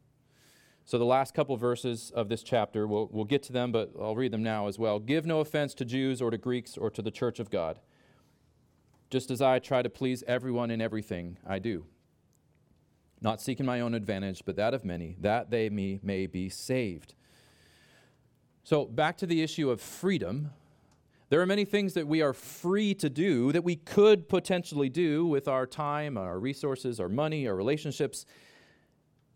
So, 0.85 0.99
the 0.99 1.05
last 1.05 1.33
couple 1.33 1.57
verses 1.57 2.13
of 2.15 2.29
this 2.29 2.43
chapter, 2.43 2.87
we'll, 2.87 3.09
we'll 3.11 3.25
get 3.25 3.43
to 3.45 3.53
them, 3.53 3.73
but 3.73 3.91
I'll 3.99 4.15
read 4.15 4.33
them 4.33 4.43
now 4.43 4.69
as 4.69 4.79
well. 4.79 4.99
Give 4.99 5.25
no 5.25 5.41
offense 5.41 5.73
to 5.75 5.85
Jews 5.85 6.21
or 6.21 6.31
to 6.31 6.37
Greeks 6.37 6.77
or 6.77 6.91
to 6.91 7.01
the 7.01 7.11
church 7.11 7.41
of 7.41 7.51
God, 7.51 7.81
just 9.09 9.31
as 9.31 9.41
I 9.41 9.61
try 9.61 9.81
to 9.81 9.89
please 9.89 10.23
everyone 10.27 10.71
in 10.71 10.83
everything 10.83 11.39
I 11.47 11.59
do. 11.59 11.87
Not 13.25 13.41
seeking 13.41 13.65
my 13.65 13.81
own 13.81 13.95
advantage, 13.95 14.43
but 14.45 14.55
that 14.57 14.75
of 14.75 14.85
many, 14.85 15.17
that 15.19 15.51
they 15.51 15.71
may, 15.71 15.99
may 16.03 16.27
be 16.27 16.51
saved. 16.51 17.15
So, 18.65 18.85
back 18.85 19.17
to 19.17 19.27
the 19.27 19.43
issue 19.43 19.71
of 19.71 19.81
freedom. 19.81 20.51
There 21.31 21.41
are 21.41 21.47
many 21.47 21.65
things 21.65 21.95
that 21.95 22.07
we 22.07 22.21
are 22.21 22.35
free 22.35 22.93
to 22.97 23.09
do 23.09 23.51
that 23.53 23.65
we 23.65 23.77
could 23.77 24.29
potentially 24.29 24.91
do 24.91 25.27
with 25.27 25.49
our 25.49 25.67
time, 25.67 26.19
our 26.19 26.39
resources, 26.39 27.01
our 27.01 27.09
money, 27.09 27.49
our 27.49 27.57
relationships 27.57 28.27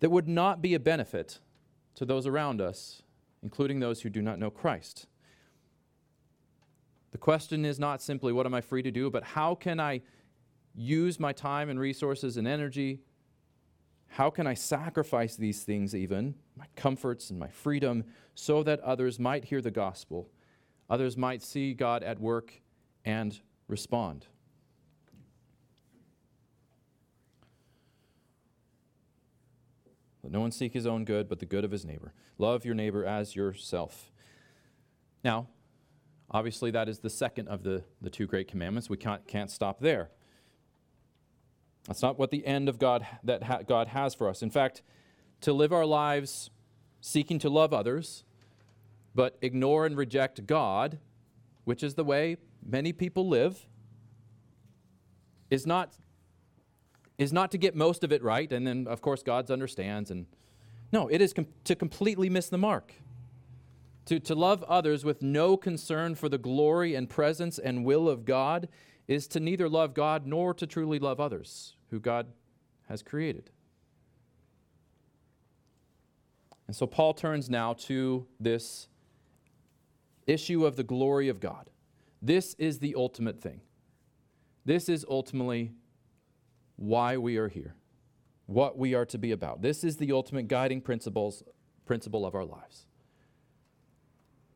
that 0.00 0.10
would 0.10 0.28
not 0.28 0.60
be 0.60 0.74
a 0.74 0.80
benefit 0.80 1.38
to 1.94 2.04
those 2.04 2.26
around 2.26 2.60
us, 2.60 3.02
including 3.42 3.80
those 3.80 4.02
who 4.02 4.10
do 4.10 4.20
not 4.20 4.38
know 4.38 4.50
Christ. 4.50 5.06
The 7.12 7.18
question 7.18 7.64
is 7.64 7.78
not 7.78 8.02
simply 8.02 8.34
what 8.34 8.44
am 8.44 8.52
I 8.52 8.60
free 8.60 8.82
to 8.82 8.90
do, 8.90 9.10
but 9.10 9.24
how 9.24 9.54
can 9.54 9.80
I 9.80 10.02
use 10.74 11.18
my 11.18 11.32
time 11.32 11.70
and 11.70 11.80
resources 11.80 12.36
and 12.36 12.46
energy? 12.46 13.00
How 14.08 14.30
can 14.30 14.46
I 14.46 14.54
sacrifice 14.54 15.36
these 15.36 15.62
things, 15.62 15.94
even 15.94 16.34
my 16.56 16.66
comforts 16.76 17.30
and 17.30 17.38
my 17.38 17.48
freedom, 17.48 18.04
so 18.34 18.62
that 18.62 18.80
others 18.80 19.18
might 19.18 19.44
hear 19.44 19.60
the 19.60 19.70
gospel 19.70 20.30
others 20.90 21.16
might 21.16 21.42
see 21.42 21.74
God 21.74 22.02
at 22.02 22.20
work 22.20 22.60
and 23.04 23.38
respond. 23.66 24.26
Let 30.22 30.32
no 30.32 30.40
one 30.40 30.50
seek 30.50 30.72
his 30.72 30.86
own 30.86 31.04
good, 31.04 31.28
but 31.28 31.38
the 31.38 31.46
good 31.46 31.64
of 31.64 31.70
his 31.70 31.84
neighbor. 31.84 32.12
Love 32.38 32.64
your 32.64 32.74
neighbor 32.74 33.04
as 33.04 33.36
yourself. 33.36 34.12
Now, 35.24 35.48
obviously, 36.30 36.70
that 36.72 36.88
is 36.88 36.98
the 36.98 37.10
second 37.10 37.48
of 37.48 37.62
the, 37.62 37.84
the 38.00 38.10
two 38.10 38.26
great 38.26 38.48
commandments. 38.48 38.90
We 38.90 38.96
can't, 38.96 39.26
can't 39.26 39.50
stop 39.50 39.80
there. 39.80 40.10
That's 41.88 42.02
not 42.02 42.18
what 42.18 42.30
the 42.30 42.46
end 42.46 42.68
of 42.68 42.78
God 42.78 43.06
that 43.24 43.42
ha- 43.44 43.62
God 43.66 43.88
has 43.88 44.14
for 44.14 44.28
us. 44.28 44.42
In 44.42 44.50
fact, 44.50 44.82
to 45.40 45.52
live 45.54 45.72
our 45.72 45.86
lives 45.86 46.50
seeking 47.00 47.38
to 47.40 47.48
love 47.48 47.72
others 47.72 48.24
but 49.14 49.38
ignore 49.40 49.86
and 49.86 49.96
reject 49.96 50.46
God, 50.46 50.98
which 51.64 51.82
is 51.82 51.94
the 51.94 52.04
way 52.04 52.36
many 52.64 52.92
people 52.92 53.26
live, 53.26 53.66
is 55.50 55.66
not, 55.66 55.94
is 57.16 57.32
not 57.32 57.50
to 57.52 57.58
get 57.58 57.74
most 57.74 58.04
of 58.04 58.12
it 58.12 58.22
right, 58.22 58.52
and 58.52 58.66
then, 58.66 58.86
of 58.86 59.00
course, 59.00 59.22
God's 59.22 59.50
understands. 59.50 60.10
And 60.10 60.26
no, 60.92 61.08
it 61.08 61.20
is 61.22 61.32
com- 61.32 61.48
to 61.64 61.74
completely 61.74 62.28
miss 62.28 62.48
the 62.48 62.58
mark. 62.58 62.92
To, 64.06 64.20
to 64.20 64.34
love 64.34 64.62
others 64.64 65.04
with 65.04 65.22
no 65.22 65.56
concern 65.56 66.14
for 66.14 66.28
the 66.28 66.38
glory 66.38 66.94
and 66.94 67.08
presence 67.08 67.58
and 67.58 67.84
will 67.84 68.08
of 68.08 68.24
God 68.24 68.68
is 69.08 69.26
to 69.28 69.40
neither 69.40 69.68
love 69.68 69.94
God 69.94 70.26
nor 70.26 70.54
to 70.54 70.66
truly 70.66 70.98
love 70.98 71.18
others 71.18 71.74
who 71.90 71.98
God 71.98 72.28
has 72.88 73.02
created. 73.02 73.50
And 76.66 76.76
so 76.76 76.86
Paul 76.86 77.14
turns 77.14 77.48
now 77.48 77.72
to 77.72 78.26
this 78.38 78.88
issue 80.26 80.66
of 80.66 80.76
the 80.76 80.84
glory 80.84 81.30
of 81.30 81.40
God. 81.40 81.70
This 82.20 82.54
is 82.58 82.78
the 82.78 82.94
ultimate 82.94 83.40
thing. 83.40 83.62
This 84.66 84.90
is 84.90 85.06
ultimately 85.08 85.72
why 86.76 87.16
we 87.16 87.38
are 87.38 87.48
here, 87.48 87.74
what 88.44 88.76
we 88.76 88.94
are 88.94 89.06
to 89.06 89.16
be 89.16 89.32
about. 89.32 89.62
This 89.62 89.82
is 89.82 89.96
the 89.96 90.12
ultimate 90.12 90.46
guiding 90.46 90.82
principles, 90.82 91.42
principle 91.86 92.26
of 92.26 92.34
our 92.34 92.44
lives 92.44 92.84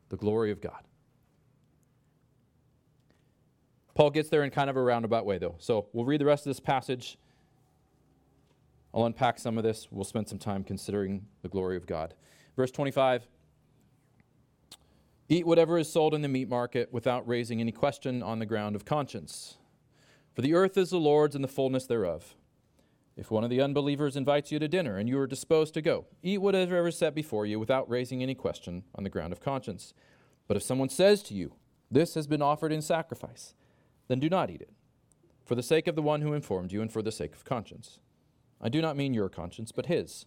the 0.09 0.17
glory 0.17 0.51
of 0.51 0.61
God. 0.61 0.83
Paul 3.95 4.09
gets 4.09 4.29
there 4.29 4.43
in 4.43 4.49
kind 4.49 4.69
of 4.69 4.75
a 4.75 4.81
roundabout 4.81 5.25
way, 5.25 5.37
though. 5.37 5.55
So 5.59 5.87
we'll 5.93 6.05
read 6.05 6.21
the 6.21 6.25
rest 6.25 6.45
of 6.45 6.49
this 6.49 6.59
passage. 6.59 7.17
I'll 8.93 9.05
unpack 9.05 9.39
some 9.39 9.57
of 9.57 9.63
this. 9.63 9.87
We'll 9.91 10.03
spend 10.03 10.27
some 10.27 10.39
time 10.39 10.63
considering 10.63 11.25
the 11.41 11.49
glory 11.49 11.77
of 11.77 11.85
God. 11.85 12.13
Verse 12.55 12.71
25 12.71 13.27
Eat 15.29 15.47
whatever 15.47 15.77
is 15.77 15.91
sold 15.91 16.13
in 16.13 16.21
the 16.21 16.27
meat 16.27 16.49
market 16.49 16.91
without 16.91 17.27
raising 17.27 17.61
any 17.61 17.71
question 17.71 18.21
on 18.21 18.39
the 18.39 18.45
ground 18.45 18.75
of 18.75 18.85
conscience. 18.85 19.57
For 20.35 20.41
the 20.41 20.53
earth 20.53 20.77
is 20.77 20.89
the 20.89 20.97
Lord's 20.97 21.35
and 21.35 21.43
the 21.43 21.47
fullness 21.47 21.85
thereof. 21.85 22.35
If 23.15 23.29
one 23.29 23.43
of 23.43 23.49
the 23.49 23.61
unbelievers 23.61 24.15
invites 24.15 24.51
you 24.51 24.59
to 24.59 24.67
dinner 24.67 24.97
and 24.97 25.07
you 25.07 25.19
are 25.19 25.27
disposed 25.27 25.73
to 25.75 25.81
go, 25.81 26.05
eat 26.23 26.39
whatever 26.39 26.87
is 26.87 26.97
set 26.97 27.13
before 27.13 27.45
you 27.45 27.59
without 27.59 27.89
raising 27.89 28.21
any 28.21 28.33
question 28.33 28.83
on 28.95 29.03
the 29.03 29.09
ground 29.09 29.31
of 29.31 29.39
conscience. 29.39 29.93
But 30.47 30.57
if 30.57 30.63
someone 30.63 30.89
says 30.89 31.23
to 31.23 31.33
you, 31.33 31.53
This 31.91 32.15
has 32.15 32.25
been 32.25 32.41
offered 32.41 32.71
in 32.71 32.81
sacrifice, 32.81 33.53
then 34.07 34.19
do 34.19 34.29
not 34.29 34.49
eat 34.49 34.61
it, 34.61 34.73
for 35.45 35.55
the 35.55 35.63
sake 35.63 35.87
of 35.87 35.95
the 35.95 36.01
one 36.01 36.21
who 36.21 36.33
informed 36.33 36.71
you 36.71 36.81
and 36.81 36.91
for 36.91 37.01
the 37.01 37.11
sake 37.11 37.33
of 37.33 37.45
conscience. 37.45 37.99
I 38.61 38.69
do 38.69 38.81
not 38.81 38.97
mean 38.97 39.13
your 39.13 39.29
conscience, 39.29 39.71
but 39.71 39.87
his. 39.87 40.25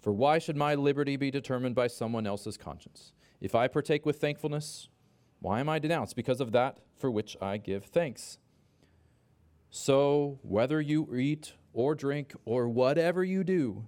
For 0.00 0.12
why 0.12 0.38
should 0.38 0.56
my 0.56 0.74
liberty 0.74 1.16
be 1.16 1.30
determined 1.30 1.74
by 1.74 1.86
someone 1.86 2.26
else's 2.26 2.56
conscience? 2.56 3.12
If 3.40 3.54
I 3.54 3.68
partake 3.68 4.04
with 4.04 4.20
thankfulness, 4.20 4.88
why 5.40 5.60
am 5.60 5.68
I 5.68 5.78
denounced? 5.78 6.16
Because 6.16 6.40
of 6.40 6.52
that 6.52 6.78
for 6.96 7.10
which 7.10 7.36
I 7.40 7.56
give 7.56 7.84
thanks. 7.84 8.38
So, 9.70 10.38
whether 10.42 10.80
you 10.80 11.14
eat 11.14 11.54
or 11.72 11.94
drink 11.94 12.34
or 12.44 12.68
whatever 12.68 13.24
you 13.24 13.42
do, 13.42 13.86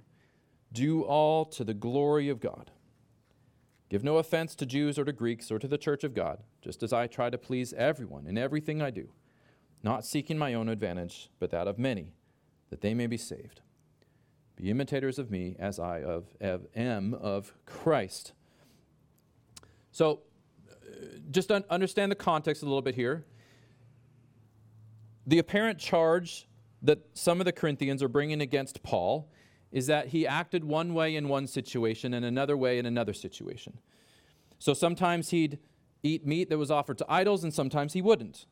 do 0.73 1.03
all 1.03 1.45
to 1.47 1.65
the 1.65 1.75
glory 1.75 2.29
of 2.29 2.41
God. 2.41 2.71
Give 3.95 4.03
no 4.03 4.17
offense 4.17 4.57
to 4.57 4.67
Jews 4.67 4.99
or 4.99 5.05
to 5.05 5.13
Greeks 5.13 5.53
or 5.53 5.61
to 5.61 5.69
the 5.69 5.79
church 5.79 6.03
of 6.03 6.15
God, 6.15 6.41
just 6.61 6.83
as 6.83 6.93
I 6.93 7.07
try 7.07 7.31
to 7.31 7.39
please 7.39 7.73
everyone 7.75 8.27
in 8.27 8.37
everything 8.37 8.83
I 8.83 8.91
do, 8.91 9.11
not 9.85 10.05
seeking 10.05 10.37
my 10.37 10.53
own 10.53 10.69
advantage, 10.69 11.31
but 11.39 11.53
that 11.53 11.69
of 11.69 11.79
many, 11.79 12.13
that 12.71 12.81
they 12.81 12.93
may 12.93 13.07
be 13.07 13.17
saved. 13.17 13.61
Be 14.57 14.69
imitators 14.69 15.21
of 15.21 15.31
me 15.31 15.55
as 15.61 15.79
I 15.79 16.03
of, 16.03 16.27
am 16.75 17.15
of 17.15 17.55
Christ. 17.67 18.33
So, 19.93 20.23
uh, 20.69 20.75
just 21.31 21.53
un- 21.53 21.63
understand 21.71 22.11
the 22.11 22.17
context 22.17 22.65
a 22.65 22.67
little 22.67 22.83
bit 22.83 22.97
here. 22.97 23.25
The 25.25 25.39
apparent 25.39 25.79
charge 25.79 26.49
that 26.83 26.99
some 27.15 27.41
of 27.41 27.45
the 27.45 27.53
Corinthians 27.53 28.03
are 28.03 28.09
bringing 28.09 28.41
against 28.41 28.83
Paul 28.83 29.31
is 29.75 29.89
that 29.89 30.09
he 30.09 30.25
acted 30.25 30.63
one 30.63 30.95
way 30.95 31.17
in 31.17 31.29
one 31.29 31.49
situation 31.49 32.15
and 32.15 32.25
another 32.25 32.57
way 32.57 32.79
in 32.79 32.87
another 32.87 33.13
situation. 33.13 33.81
So 34.61 34.73
sometimes 34.73 35.31
he'd 35.31 35.59
eat 36.05 36.25
meat 36.25 36.49
that 36.49 36.59
was 36.59 36.71
offered 36.71 36.97
to 36.99 37.07
idols, 37.09 37.43
and 37.43 37.53
sometimes 37.53 37.93
he 37.93 38.01
wouldn't. 38.01 38.47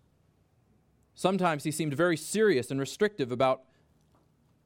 Sometimes 1.14 1.62
he 1.62 1.70
seemed 1.70 1.94
very 1.94 2.16
serious 2.16 2.72
and 2.72 2.80
restrictive 2.80 3.30
about 3.30 3.62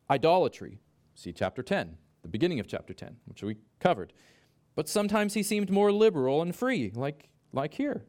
idolatry. 0.08 0.78
See 1.14 1.30
chapter 1.30 1.62
10, 1.62 1.98
the 2.22 2.28
beginning 2.28 2.58
of 2.58 2.66
chapter 2.66 2.94
10, 2.94 3.16
which 3.26 3.42
we 3.42 3.56
covered. 3.78 4.14
But 4.75 4.88
sometimes 4.88 5.34
he 5.34 5.42
seemed 5.42 5.68
more 5.68 5.92
liberal 5.92 6.40
and 6.40 6.56
free, 6.56 6.90
like, 6.94 7.28
like 7.52 7.75
here. 7.75 8.06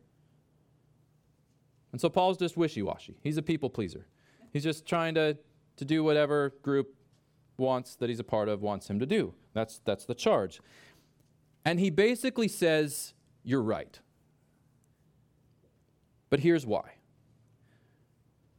And 1.91 1.99
so 1.99 2.07
Paul's 2.07 2.37
just 2.37 2.55
wishy 2.55 2.81
washy. 2.81 3.17
He's 3.21 3.35
a 3.35 3.41
people 3.41 3.69
pleaser. 3.69 4.07
He's 4.53 4.63
just 4.63 4.85
trying 4.85 5.15
to, 5.15 5.37
to 5.75 5.85
do 5.85 6.01
whatever 6.01 6.53
group 6.61 6.93
wants 7.57 7.95
that 7.95 8.09
he's 8.09 8.19
a 8.19 8.23
part 8.23 8.49
of 8.49 8.61
wants 8.61 8.89
him 8.89 8.99
to 8.99 9.05
do. 9.05 9.33
That's 9.53 9.79
that's 9.83 10.05
the 10.05 10.15
charge. 10.15 10.61
And 11.65 11.79
he 11.79 11.89
basically 11.89 12.47
says, 12.47 13.13
"You're 13.43 13.63
right." 13.63 13.99
But 16.29 16.41
here's 16.41 16.65
why. 16.65 16.93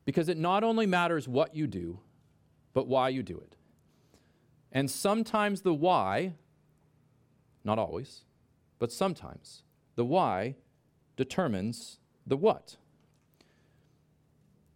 Because 0.04 0.28
it 0.28 0.38
not 0.38 0.64
only 0.64 0.87
matters 0.87 1.28
what 1.28 1.54
you 1.54 1.66
do, 1.66 2.00
but 2.72 2.87
why 2.87 3.11
you 3.11 3.22
do 3.22 3.37
it. 3.38 3.56
And 4.72 4.90
sometimes 4.90 5.62
the 5.62 5.74
why, 5.74 6.34
not 7.64 7.78
always, 7.78 8.24
but 8.78 8.92
sometimes 8.92 9.64
the 9.96 10.04
why 10.04 10.56
determines 11.16 11.98
the 12.26 12.37
what. 12.37 12.76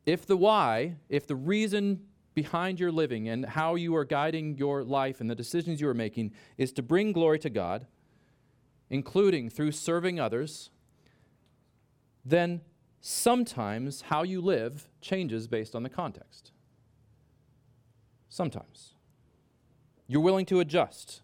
If 0.04 0.26
the 0.26 0.36
why, 0.36 0.96
if 1.08 1.26
the 1.26 1.36
reason 1.36 2.00
behind 2.34 2.80
your 2.80 2.92
living 2.92 3.28
and 3.28 3.44
how 3.44 3.74
you 3.74 3.94
are 3.94 4.04
guiding 4.04 4.56
your 4.56 4.84
life 4.84 5.20
and 5.20 5.28
the 5.28 5.34
decisions 5.34 5.80
you 5.80 5.88
are 5.88 5.94
making 5.94 6.32
is 6.56 6.72
to 6.72 6.82
bring 6.82 7.12
glory 7.12 7.38
to 7.40 7.50
God, 7.50 7.86
including 8.90 9.50
through 9.50 9.72
serving 9.72 10.18
others, 10.18 10.70
then 12.24 12.60
sometimes 13.00 14.02
how 14.02 14.22
you 14.22 14.40
live 14.40 14.88
changes 15.00 15.48
based 15.48 15.74
on 15.74 15.82
the 15.82 15.88
context. 15.88 16.52
Sometimes. 18.28 18.94
You're 20.06 20.22
willing 20.22 20.46
to 20.46 20.60
adjust 20.60 21.22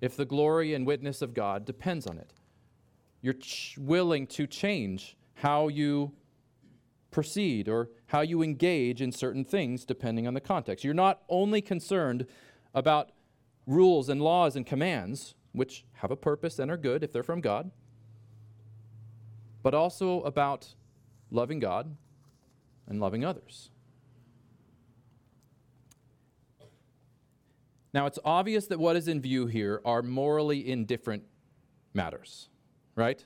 if 0.00 0.16
the 0.16 0.24
glory 0.24 0.74
and 0.74 0.86
witness 0.86 1.22
of 1.22 1.34
God 1.34 1.64
depends 1.64 2.06
on 2.06 2.18
it. 2.18 2.32
You're 3.20 3.34
ch- 3.34 3.76
willing 3.78 4.26
to 4.28 4.46
change 4.46 5.16
how 5.34 5.68
you 5.68 6.12
proceed 7.10 7.68
or 7.68 7.90
how 8.06 8.20
you 8.20 8.42
engage 8.42 9.00
in 9.00 9.12
certain 9.12 9.44
things 9.44 9.84
depending 9.84 10.26
on 10.26 10.34
the 10.34 10.40
context. 10.40 10.84
You're 10.84 10.94
not 10.94 11.22
only 11.28 11.60
concerned 11.60 12.26
about 12.74 13.12
rules 13.66 14.08
and 14.08 14.20
laws 14.20 14.56
and 14.56 14.66
commands, 14.66 15.34
which 15.52 15.84
have 15.94 16.10
a 16.10 16.16
purpose 16.16 16.58
and 16.58 16.70
are 16.70 16.76
good 16.76 17.02
if 17.02 17.12
they're 17.12 17.22
from 17.22 17.40
God, 17.40 17.70
but 19.62 19.74
also 19.74 20.22
about 20.22 20.74
loving 21.30 21.58
God 21.58 21.96
and 22.86 23.00
loving 23.00 23.24
others. 23.24 23.70
Now, 27.92 28.06
it's 28.06 28.18
obvious 28.24 28.66
that 28.66 28.78
what 28.78 28.96
is 28.96 29.08
in 29.08 29.20
view 29.20 29.46
here 29.46 29.80
are 29.84 30.02
morally 30.02 30.70
indifferent 30.70 31.24
matters, 31.94 32.48
right? 32.94 33.24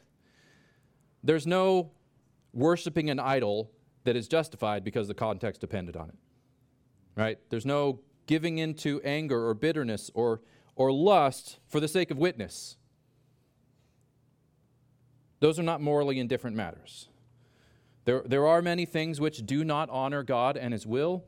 There's 1.23 1.47
no 1.47 1.91
worshiping 2.53 3.11
an 3.11 3.19
idol 3.19 3.71
that 4.05 4.17
is 4.17 4.29
justified 4.29 4.85
because 4.85 5.09
the 5.09 5.15
context 5.15 5.61
depended 5.61 5.97
on 5.97 6.09
it. 6.09 6.17
Right? 7.15 7.39
There's 7.51 7.67
no 7.67 8.01
giving 8.27 8.59
into 8.59 9.01
anger 9.03 9.47
or 9.47 9.55
bitterness 9.55 10.11
or, 10.15 10.41
or 10.77 10.93
lust 10.93 11.59
for 11.69 11.81
the 11.81 11.89
sake 11.89 12.11
of 12.11 12.19
witness. 12.19 12.77
Those 15.41 15.59
are 15.59 15.65
not 15.65 15.81
morally 15.81 16.19
indifferent 16.19 16.57
matters. 16.57 17.09
There, 18.05 18.23
there 18.25 18.47
are 18.47 18.63
many 18.63 18.85
things 18.85 19.21
which 19.21 19.45
do 19.47 19.65
not 19.65 19.91
honor 19.91 20.23
God 20.23 20.57
and 20.57 20.73
His 20.73 20.87
will, 20.87 21.25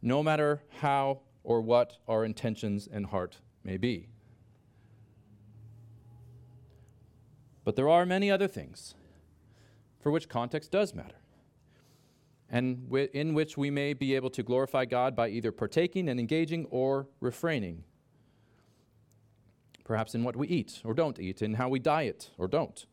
no 0.00 0.22
matter 0.22 0.62
how 0.80 1.20
or 1.42 1.60
what 1.60 1.98
our 2.08 2.24
intentions 2.24 2.88
and 2.90 3.06
heart 3.06 3.38
may 3.62 3.76
be. 3.76 4.08
But 7.64 7.76
there 7.76 7.88
are 7.88 8.04
many 8.04 8.30
other 8.30 8.48
things 8.48 8.94
for 10.04 10.10
which 10.10 10.28
context 10.28 10.70
does 10.70 10.94
matter, 10.94 11.16
and 12.50 12.92
in 13.14 13.32
which 13.32 13.56
we 13.56 13.70
may 13.70 13.94
be 13.94 14.14
able 14.14 14.28
to 14.28 14.42
glorify 14.42 14.84
God 14.84 15.16
by 15.16 15.28
either 15.28 15.50
partaking 15.50 16.10
and 16.10 16.20
engaging 16.20 16.66
or 16.66 17.08
refraining. 17.20 17.84
Perhaps 19.82 20.14
in 20.14 20.22
what 20.22 20.36
we 20.36 20.46
eat 20.46 20.82
or 20.84 20.92
don't 20.92 21.18
eat, 21.18 21.40
in 21.40 21.54
how 21.54 21.70
we 21.70 21.78
diet 21.78 22.28
or 22.36 22.46
don't, 22.46 22.84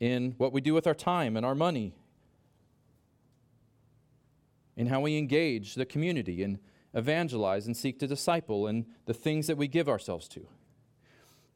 in 0.00 0.36
what 0.38 0.54
we 0.54 0.62
do 0.62 0.72
with 0.72 0.86
our 0.86 0.94
time 0.94 1.36
and 1.36 1.44
our 1.44 1.54
money, 1.54 1.94
in 4.74 4.86
how 4.86 5.02
we 5.02 5.18
engage 5.18 5.74
the 5.74 5.84
community 5.84 6.42
and 6.42 6.58
evangelize 6.94 7.66
and 7.66 7.76
seek 7.76 7.98
to 7.98 8.06
disciple, 8.06 8.66
and 8.66 8.86
the 9.04 9.12
things 9.12 9.48
that 9.48 9.58
we 9.58 9.68
give 9.68 9.86
ourselves 9.86 10.26
to. 10.28 10.46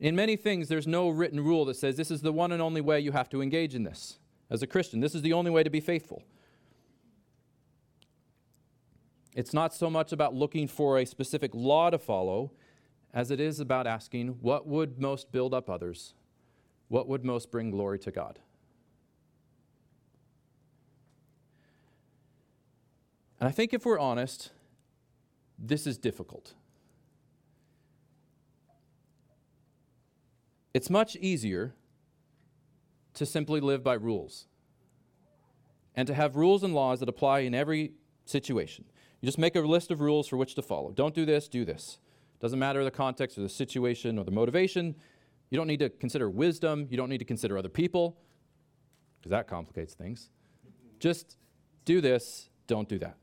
In 0.00 0.16
many 0.16 0.36
things, 0.36 0.68
there's 0.68 0.86
no 0.86 1.08
written 1.08 1.42
rule 1.42 1.64
that 1.66 1.76
says 1.76 1.96
this 1.96 2.10
is 2.10 2.20
the 2.20 2.32
one 2.32 2.52
and 2.52 2.60
only 2.60 2.80
way 2.80 3.00
you 3.00 3.12
have 3.12 3.28
to 3.30 3.40
engage 3.40 3.74
in 3.74 3.84
this 3.84 4.18
as 4.50 4.62
a 4.62 4.66
Christian. 4.66 5.00
This 5.00 5.14
is 5.14 5.22
the 5.22 5.32
only 5.32 5.50
way 5.50 5.62
to 5.62 5.70
be 5.70 5.80
faithful. 5.80 6.22
It's 9.34 9.52
not 9.52 9.74
so 9.74 9.90
much 9.90 10.12
about 10.12 10.34
looking 10.34 10.68
for 10.68 10.98
a 10.98 11.04
specific 11.04 11.52
law 11.54 11.90
to 11.90 11.98
follow 11.98 12.52
as 13.12 13.30
it 13.30 13.40
is 13.40 13.60
about 13.60 13.86
asking 13.86 14.28
what 14.40 14.66
would 14.66 15.00
most 15.00 15.32
build 15.32 15.54
up 15.54 15.70
others? 15.70 16.14
What 16.88 17.08
would 17.08 17.24
most 17.24 17.50
bring 17.50 17.70
glory 17.70 17.98
to 18.00 18.10
God? 18.10 18.40
And 23.40 23.48
I 23.48 23.52
think 23.52 23.72
if 23.72 23.84
we're 23.84 23.98
honest, 23.98 24.50
this 25.58 25.86
is 25.86 25.98
difficult. 25.98 26.54
It's 30.74 30.90
much 30.90 31.14
easier 31.16 31.74
to 33.14 33.24
simply 33.24 33.60
live 33.60 33.84
by 33.84 33.94
rules 33.94 34.46
and 35.94 36.08
to 36.08 36.14
have 36.14 36.34
rules 36.34 36.64
and 36.64 36.74
laws 36.74 36.98
that 37.00 37.08
apply 37.08 37.40
in 37.40 37.54
every 37.54 37.92
situation. 38.24 38.84
You 39.20 39.26
just 39.26 39.38
make 39.38 39.54
a 39.54 39.60
list 39.60 39.92
of 39.92 40.00
rules 40.00 40.26
for 40.26 40.36
which 40.36 40.56
to 40.56 40.62
follow. 40.62 40.90
Don't 40.90 41.14
do 41.14 41.24
this, 41.24 41.48
do 41.48 41.64
this. 41.64 41.98
Doesn't 42.40 42.58
matter 42.58 42.82
the 42.82 42.90
context 42.90 43.38
or 43.38 43.42
the 43.42 43.48
situation 43.48 44.18
or 44.18 44.24
the 44.24 44.32
motivation. 44.32 44.96
You 45.50 45.56
don't 45.56 45.68
need 45.68 45.78
to 45.78 45.88
consider 45.88 46.28
wisdom. 46.28 46.88
You 46.90 46.96
don't 46.96 47.08
need 47.08 47.18
to 47.18 47.24
consider 47.24 47.56
other 47.56 47.68
people 47.68 48.18
because 49.18 49.30
that 49.30 49.46
complicates 49.46 49.94
things. 49.94 50.28
Just 50.98 51.38
do 51.84 52.00
this, 52.00 52.50
don't 52.66 52.88
do 52.88 52.98
that. 52.98 53.16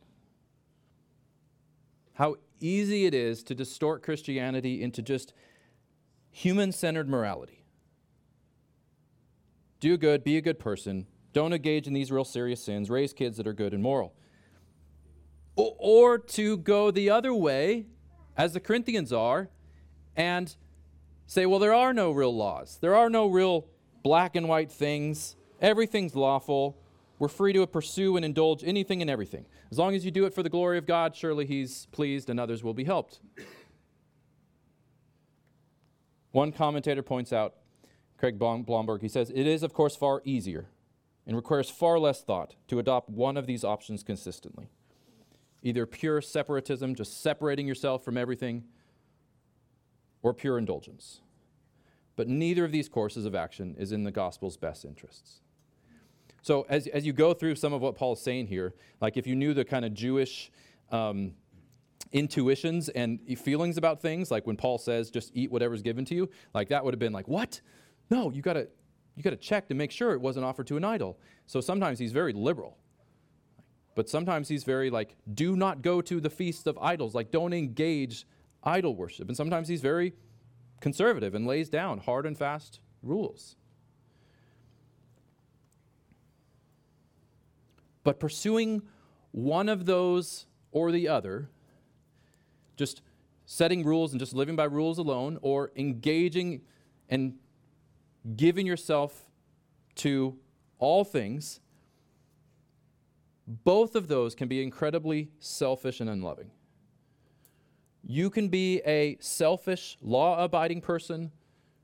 How 2.13 2.35
easy 2.59 3.05
it 3.05 3.13
is 3.13 3.43
to 3.43 3.55
distort 3.55 4.03
Christianity 4.03 4.81
into 4.81 5.01
just 5.01 5.33
human 6.31 6.71
centered 6.71 7.07
morality. 7.07 7.65
Do 9.79 9.97
good, 9.97 10.23
be 10.23 10.37
a 10.37 10.41
good 10.41 10.59
person, 10.59 11.07
don't 11.33 11.53
engage 11.53 11.87
in 11.87 11.93
these 11.93 12.11
real 12.11 12.25
serious 12.25 12.63
sins, 12.63 12.89
raise 12.89 13.13
kids 13.13 13.37
that 13.37 13.47
are 13.47 13.53
good 13.53 13.73
and 13.73 13.81
moral. 13.83 14.13
O- 15.57 15.75
or 15.77 16.17
to 16.17 16.57
go 16.57 16.91
the 16.91 17.09
other 17.09 17.33
way, 17.33 17.85
as 18.37 18.53
the 18.53 18.59
Corinthians 18.59 19.11
are, 19.11 19.49
and 20.15 20.55
say, 21.25 21.45
well, 21.45 21.59
there 21.59 21.73
are 21.73 21.93
no 21.93 22.11
real 22.11 22.35
laws, 22.35 22.77
there 22.81 22.95
are 22.95 23.09
no 23.09 23.27
real 23.27 23.67
black 24.03 24.35
and 24.35 24.47
white 24.47 24.71
things, 24.71 25.35
everything's 25.61 26.15
lawful. 26.15 26.77
We're 27.19 27.27
free 27.27 27.53
to 27.53 27.67
pursue 27.67 28.15
and 28.15 28.25
indulge 28.25 28.63
anything 28.63 29.01
and 29.01 29.09
everything. 29.09 29.45
As 29.69 29.77
long 29.77 29.93
as 29.93 30.03
you 30.03 30.09
do 30.09 30.25
it 30.25 30.33
for 30.33 30.41
the 30.41 30.49
glory 30.49 30.79
of 30.79 30.87
God, 30.87 31.15
surely 31.15 31.45
He's 31.45 31.85
pleased 31.91 32.31
and 32.31 32.39
others 32.39 32.63
will 32.63 32.73
be 32.73 32.83
helped. 32.83 33.19
One 36.31 36.51
commentator 36.51 37.03
points 37.03 37.33
out, 37.33 37.55
Craig 38.17 38.39
Blomberg, 38.39 39.01
he 39.01 39.07
says, 39.07 39.31
It 39.31 39.47
is, 39.47 39.63
of 39.63 39.73
course, 39.73 39.95
far 39.95 40.21
easier 40.23 40.67
and 41.25 41.35
requires 41.35 41.69
far 41.69 41.99
less 41.99 42.21
thought 42.21 42.55
to 42.67 42.79
adopt 42.79 43.09
one 43.09 43.37
of 43.37 43.45
these 43.45 43.63
options 43.63 44.03
consistently. 44.03 44.69
Either 45.61 45.85
pure 45.85 46.21
separatism, 46.21 46.95
just 46.95 47.21
separating 47.21 47.67
yourself 47.67 48.03
from 48.03 48.17
everything, 48.17 48.63
or 50.23 50.33
pure 50.33 50.57
indulgence. 50.57 51.21
But 52.15 52.27
neither 52.27 52.65
of 52.65 52.71
these 52.71 52.89
courses 52.89 53.25
of 53.25 53.35
action 53.35 53.75
is 53.77 53.91
in 53.91 54.03
the 54.03 54.11
gospel's 54.11 54.57
best 54.57 54.85
interests. 54.85 55.41
So, 56.41 56.65
as, 56.69 56.87
as 56.87 57.05
you 57.05 57.13
go 57.13 57.33
through 57.33 57.55
some 57.55 57.71
of 57.71 57.81
what 57.81 57.95
Paul's 57.95 58.21
saying 58.21 58.47
here, 58.47 58.73
like 58.99 59.15
if 59.15 59.27
you 59.27 59.35
knew 59.35 59.53
the 59.53 59.63
kind 59.63 59.85
of 59.85 59.93
Jewish 59.93 60.51
um, 60.91 61.33
intuitions 62.11 62.89
and 62.89 63.19
feelings 63.37 63.77
about 63.77 64.01
things, 64.01 64.31
like 64.31 64.45
when 64.45 64.57
Paul 64.57 64.77
says, 64.77 65.09
just 65.09 65.31
eat 65.33 65.51
whatever's 65.51 65.81
given 65.81 66.05
to 66.05 66.15
you, 66.15 66.29
like 66.53 66.69
that 66.69 66.83
would 66.83 66.93
have 66.93 66.99
been 66.99 67.13
like, 67.13 67.27
what? 67.27 67.61
No, 68.09 68.31
you 68.31 68.41
got 68.41 68.53
to 68.53 68.67
you 69.15 69.23
got 69.23 69.31
to 69.31 69.37
check 69.37 69.67
to 69.67 69.75
make 69.75 69.91
sure 69.91 70.13
it 70.13 70.21
wasn't 70.21 70.45
offered 70.45 70.67
to 70.67 70.77
an 70.77 70.85
idol. 70.85 71.19
So 71.45 71.59
sometimes 71.59 71.99
he's 71.99 72.11
very 72.11 72.33
liberal. 72.33 72.77
But 73.93 74.09
sometimes 74.09 74.47
he's 74.47 74.63
very 74.63 74.89
like, 74.89 75.17
do 75.33 75.55
not 75.55 75.81
go 75.81 76.01
to 76.01 76.21
the 76.21 76.29
feasts 76.29 76.65
of 76.65 76.77
idols. 76.77 77.13
Like, 77.13 77.29
don't 77.29 77.53
engage 77.53 78.25
idol 78.63 78.95
worship. 78.95 79.27
And 79.27 79.35
sometimes 79.35 79.67
he's 79.67 79.81
very 79.81 80.13
conservative 80.79 81.35
and 81.35 81.45
lays 81.45 81.69
down 81.69 81.99
hard 81.99 82.25
and 82.25 82.37
fast 82.37 82.79
rules. 83.03 83.57
But 88.03 88.19
pursuing 88.19 88.81
one 89.31 89.69
of 89.69 89.85
those 89.85 90.47
or 90.71 90.91
the 90.91 91.07
other, 91.07 91.49
just 92.77 93.01
setting 93.45 93.83
rules 93.83 94.11
and 94.11 94.19
just 94.19 94.33
living 94.33 94.55
by 94.55 94.63
rules 94.63 94.97
alone, 94.97 95.37
or 95.41 95.71
engaging 95.75 96.61
and 97.09 97.33
giving 98.35 98.65
yourself 98.65 99.29
to 99.95 100.37
all 100.79 101.03
things, 101.03 101.59
both 103.47 103.95
of 103.95 104.07
those 104.07 104.35
can 104.35 104.47
be 104.47 104.63
incredibly 104.63 105.29
selfish 105.39 105.99
and 105.99 106.09
unloving. 106.09 106.51
You 108.03 108.29
can 108.29 108.47
be 108.47 108.81
a 108.85 109.17
selfish, 109.19 109.97
law 110.01 110.43
abiding 110.43 110.81
person 110.81 111.31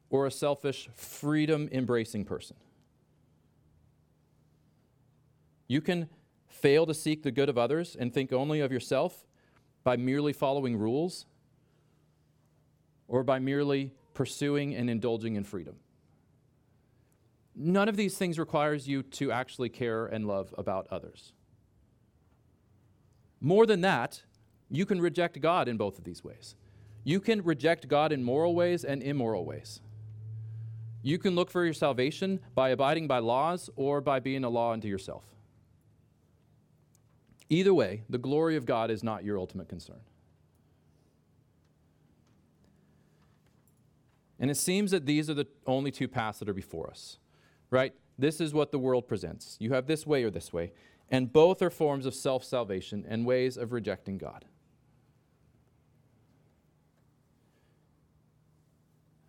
or 0.10 0.26
a 0.26 0.32
selfish, 0.32 0.90
freedom 0.96 1.68
embracing 1.72 2.26
person. 2.26 2.56
You 5.68 5.82
can 5.82 6.10
fail 6.48 6.86
to 6.86 6.94
seek 6.94 7.24
the 7.24 7.32
good 7.32 7.50
of 7.50 7.58
others 7.58 7.96
and 8.00 8.14
think 8.14 8.32
only 8.32 8.62
of 8.62 8.72
yourself 8.72 9.26
by 9.88 9.96
merely 9.96 10.34
following 10.34 10.76
rules 10.76 11.26
or 13.08 13.24
by 13.24 13.40
merely 13.40 13.94
pursuing 14.14 14.76
and 14.76 14.90
indulging 14.90 15.38
in 15.38 15.46
freedom. 15.46 15.78
None 17.56 17.88
of 17.88 17.96
these 17.96 18.18
things 18.18 18.38
requires 18.38 18.86
you 18.86 19.02
to 19.02 19.32
actually 19.32 19.70
care 19.70 20.06
and 20.06 20.28
love 20.28 20.54
about 20.58 20.88
others. 20.92 21.32
More 23.40 23.66
than 23.66 23.80
that, 23.80 24.24
you 24.70 24.86
can 24.86 25.00
reject 25.00 25.40
God 25.40 25.70
in 25.70 25.78
both 25.78 25.98
of 25.98 26.04
these 26.04 26.22
ways. 26.22 26.56
You 27.06 27.22
can 27.22 27.42
reject 27.42 27.88
God 27.88 28.12
in 28.12 28.22
moral 28.22 28.56
ways 28.56 28.84
and 28.84 29.02
immoral 29.02 29.46
ways. 29.46 29.80
You 31.02 31.18
can 31.18 31.34
look 31.34 31.50
for 31.50 31.64
your 31.64 31.74
salvation 31.74 32.42
by 32.54 32.72
abiding 32.72 33.08
by 33.08 33.20
laws 33.20 33.70
or 33.78 34.02
by 34.02 34.20
being 34.20 34.44
a 34.44 34.50
law 34.50 34.74
unto 34.74 34.90
yourself. 34.90 35.37
Either 37.50 37.74
way, 37.74 38.04
the 38.10 38.18
glory 38.18 38.56
of 38.56 38.66
God 38.66 38.92
is 38.92 39.04
not 39.04 39.24
your 39.24 39.38
ultimate 39.38 39.70
concern. 39.70 40.02
And 44.40 44.52
it 44.52 44.56
seems 44.56 44.92
that 44.92 45.06
these 45.06 45.30
are 45.30 45.34
the 45.34 45.48
only 45.66 45.92
two 45.92 46.08
paths 46.08 46.40
that 46.40 46.50
are 46.50 46.54
before 46.54 46.90
us 46.90 47.18
right? 47.70 47.94
This 48.18 48.42
is 48.42 48.54
what 48.54 48.72
the 48.72 48.80
world 48.80 49.08
presents. 49.08 49.58
You 49.60 49.74
have 49.74 49.88
this 49.88 50.06
way 50.08 50.24
or 50.24 50.30
this 50.30 50.52
way. 50.52 50.72
And 51.10 51.32
both 51.32 51.62
are 51.62 51.70
forms 51.70 52.06
of 52.06 52.14
self 52.14 52.44
salvation 52.44 53.06
and 53.08 53.26
ways 53.26 53.58
of 53.58 53.72
rejecting 53.72 54.18
God. 54.18 54.46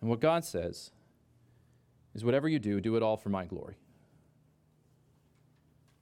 And 0.01 0.09
what 0.09 0.19
God 0.19 0.43
says 0.45 0.91
is 2.15 2.23
whatever 2.23 2.47
you 2.47 2.59
do, 2.59 2.81
do 2.81 2.95
it 2.95 3.03
all 3.03 3.17
for 3.17 3.29
my 3.29 3.45
glory. 3.45 3.75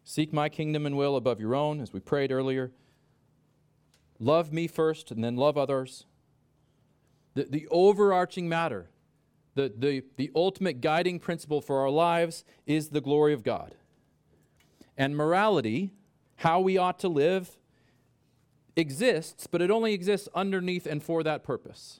Seek 0.09 0.31
my 0.31 0.47
kingdom 0.47 0.85
and 0.85 0.95
will 0.95 1.17
above 1.17 1.41
your 1.41 1.53
own, 1.53 1.81
as 1.81 1.91
we 1.91 1.99
prayed 1.99 2.31
earlier. 2.31 2.71
Love 4.21 4.53
me 4.53 4.65
first 4.65 5.11
and 5.11 5.21
then 5.21 5.35
love 5.35 5.57
others. 5.57 6.05
The, 7.33 7.43
the 7.43 7.67
overarching 7.69 8.47
matter 8.47 8.87
the, 9.55 9.73
the, 9.75 10.03
the 10.15 10.31
ultimate 10.33 10.79
guiding 10.79 11.19
principle 11.19 11.59
for 11.59 11.81
our 11.81 11.89
lives 11.89 12.45
is 12.65 12.87
the 12.87 13.01
glory 13.01 13.33
of 13.33 13.43
God. 13.43 13.75
And 14.97 15.17
morality, 15.17 15.91
how 16.37 16.61
we 16.61 16.77
ought 16.77 16.99
to 16.99 17.09
live, 17.09 17.57
exists, 18.77 19.45
but 19.45 19.61
it 19.61 19.69
only 19.69 19.93
exists 19.93 20.29
underneath 20.33 20.85
and 20.85 21.03
for 21.03 21.21
that 21.23 21.43
purpose. 21.43 21.99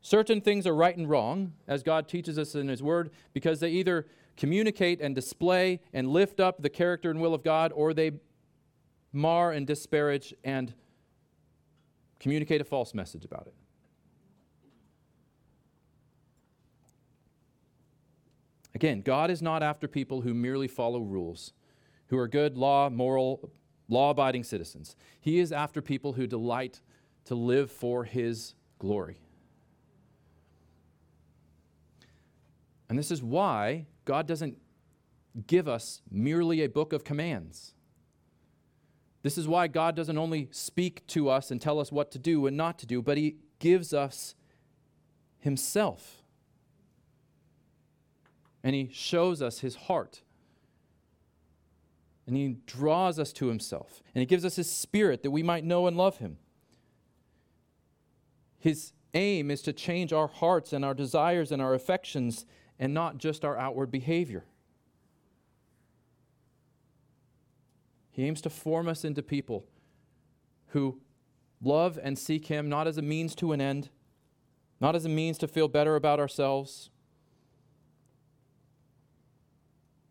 Certain 0.00 0.40
things 0.40 0.66
are 0.66 0.74
right 0.74 0.96
and 0.96 1.08
wrong, 1.08 1.52
as 1.68 1.84
God 1.84 2.08
teaches 2.08 2.38
us 2.40 2.56
in 2.56 2.66
His 2.66 2.82
Word, 2.82 3.12
because 3.32 3.60
they 3.60 3.70
either 3.70 4.06
communicate 4.36 5.00
and 5.00 5.14
display 5.14 5.80
and 5.92 6.08
lift 6.08 6.40
up 6.40 6.62
the 6.62 6.70
character 6.70 7.10
and 7.10 7.20
will 7.20 7.34
of 7.34 7.42
God, 7.42 7.72
or 7.74 7.92
they 7.94 8.12
mar 9.12 9.52
and 9.52 9.66
disparage 9.66 10.34
and 10.42 10.72
communicate 12.18 12.60
a 12.60 12.64
false 12.64 12.94
message 12.94 13.24
about 13.24 13.46
it. 13.46 13.54
Again, 18.74 19.02
God 19.02 19.30
is 19.30 19.42
not 19.42 19.62
after 19.62 19.86
people 19.86 20.22
who 20.22 20.32
merely 20.32 20.66
follow 20.66 21.00
rules, 21.00 21.52
who 22.08 22.16
are 22.16 22.26
good, 22.26 22.56
law, 22.56 22.88
moral, 22.88 23.50
law 23.88 24.10
abiding 24.10 24.44
citizens. 24.44 24.96
He 25.20 25.38
is 25.38 25.52
after 25.52 25.82
people 25.82 26.14
who 26.14 26.26
delight 26.26 26.80
to 27.26 27.34
live 27.34 27.70
for 27.70 28.04
His 28.04 28.54
glory. 28.78 29.18
And 32.88 32.98
this 32.98 33.10
is 33.10 33.22
why 33.22 33.86
God 34.04 34.26
doesn't 34.26 34.58
give 35.46 35.68
us 35.68 36.02
merely 36.10 36.62
a 36.62 36.68
book 36.68 36.92
of 36.92 37.04
commands. 37.04 37.74
This 39.22 39.38
is 39.38 39.46
why 39.46 39.68
God 39.68 39.94
doesn't 39.94 40.18
only 40.18 40.48
speak 40.50 41.06
to 41.08 41.28
us 41.28 41.50
and 41.50 41.60
tell 41.60 41.78
us 41.78 41.92
what 41.92 42.10
to 42.12 42.18
do 42.18 42.46
and 42.46 42.56
not 42.56 42.78
to 42.80 42.86
do, 42.86 43.00
but 43.00 43.16
He 43.16 43.36
gives 43.58 43.94
us 43.94 44.34
Himself 45.38 46.22
and 48.62 48.74
he 48.74 48.88
shows 48.92 49.42
us 49.42 49.60
his 49.60 49.74
heart. 49.74 50.22
And 52.26 52.36
he 52.36 52.58
draws 52.66 53.18
us 53.18 53.32
to 53.34 53.48
himself. 53.48 54.02
And 54.14 54.20
he 54.20 54.26
gives 54.26 54.44
us 54.44 54.56
his 54.56 54.70
spirit 54.70 55.22
that 55.22 55.30
we 55.30 55.42
might 55.42 55.64
know 55.64 55.86
and 55.86 55.96
love 55.96 56.18
him. 56.18 56.38
His 58.58 58.92
aim 59.14 59.50
is 59.50 59.60
to 59.62 59.72
change 59.72 60.12
our 60.12 60.28
hearts 60.28 60.72
and 60.72 60.84
our 60.84 60.94
desires 60.94 61.50
and 61.50 61.60
our 61.60 61.74
affections 61.74 62.46
and 62.78 62.92
not 62.92 63.18
just 63.18 63.44
our 63.44 63.56
outward 63.56 63.90
behavior. 63.90 64.44
He 68.10 68.24
aims 68.24 68.40
to 68.42 68.50
form 68.50 68.88
us 68.88 69.04
into 69.04 69.22
people 69.22 69.64
who 70.68 71.00
love 71.62 71.98
and 72.02 72.18
seek 72.18 72.46
him 72.46 72.68
not 72.68 72.86
as 72.86 72.98
a 72.98 73.02
means 73.02 73.34
to 73.36 73.52
an 73.52 73.60
end, 73.60 73.88
not 74.80 74.94
as 74.94 75.04
a 75.04 75.08
means 75.08 75.38
to 75.38 75.48
feel 75.48 75.68
better 75.68 75.96
about 75.96 76.20
ourselves, 76.20 76.90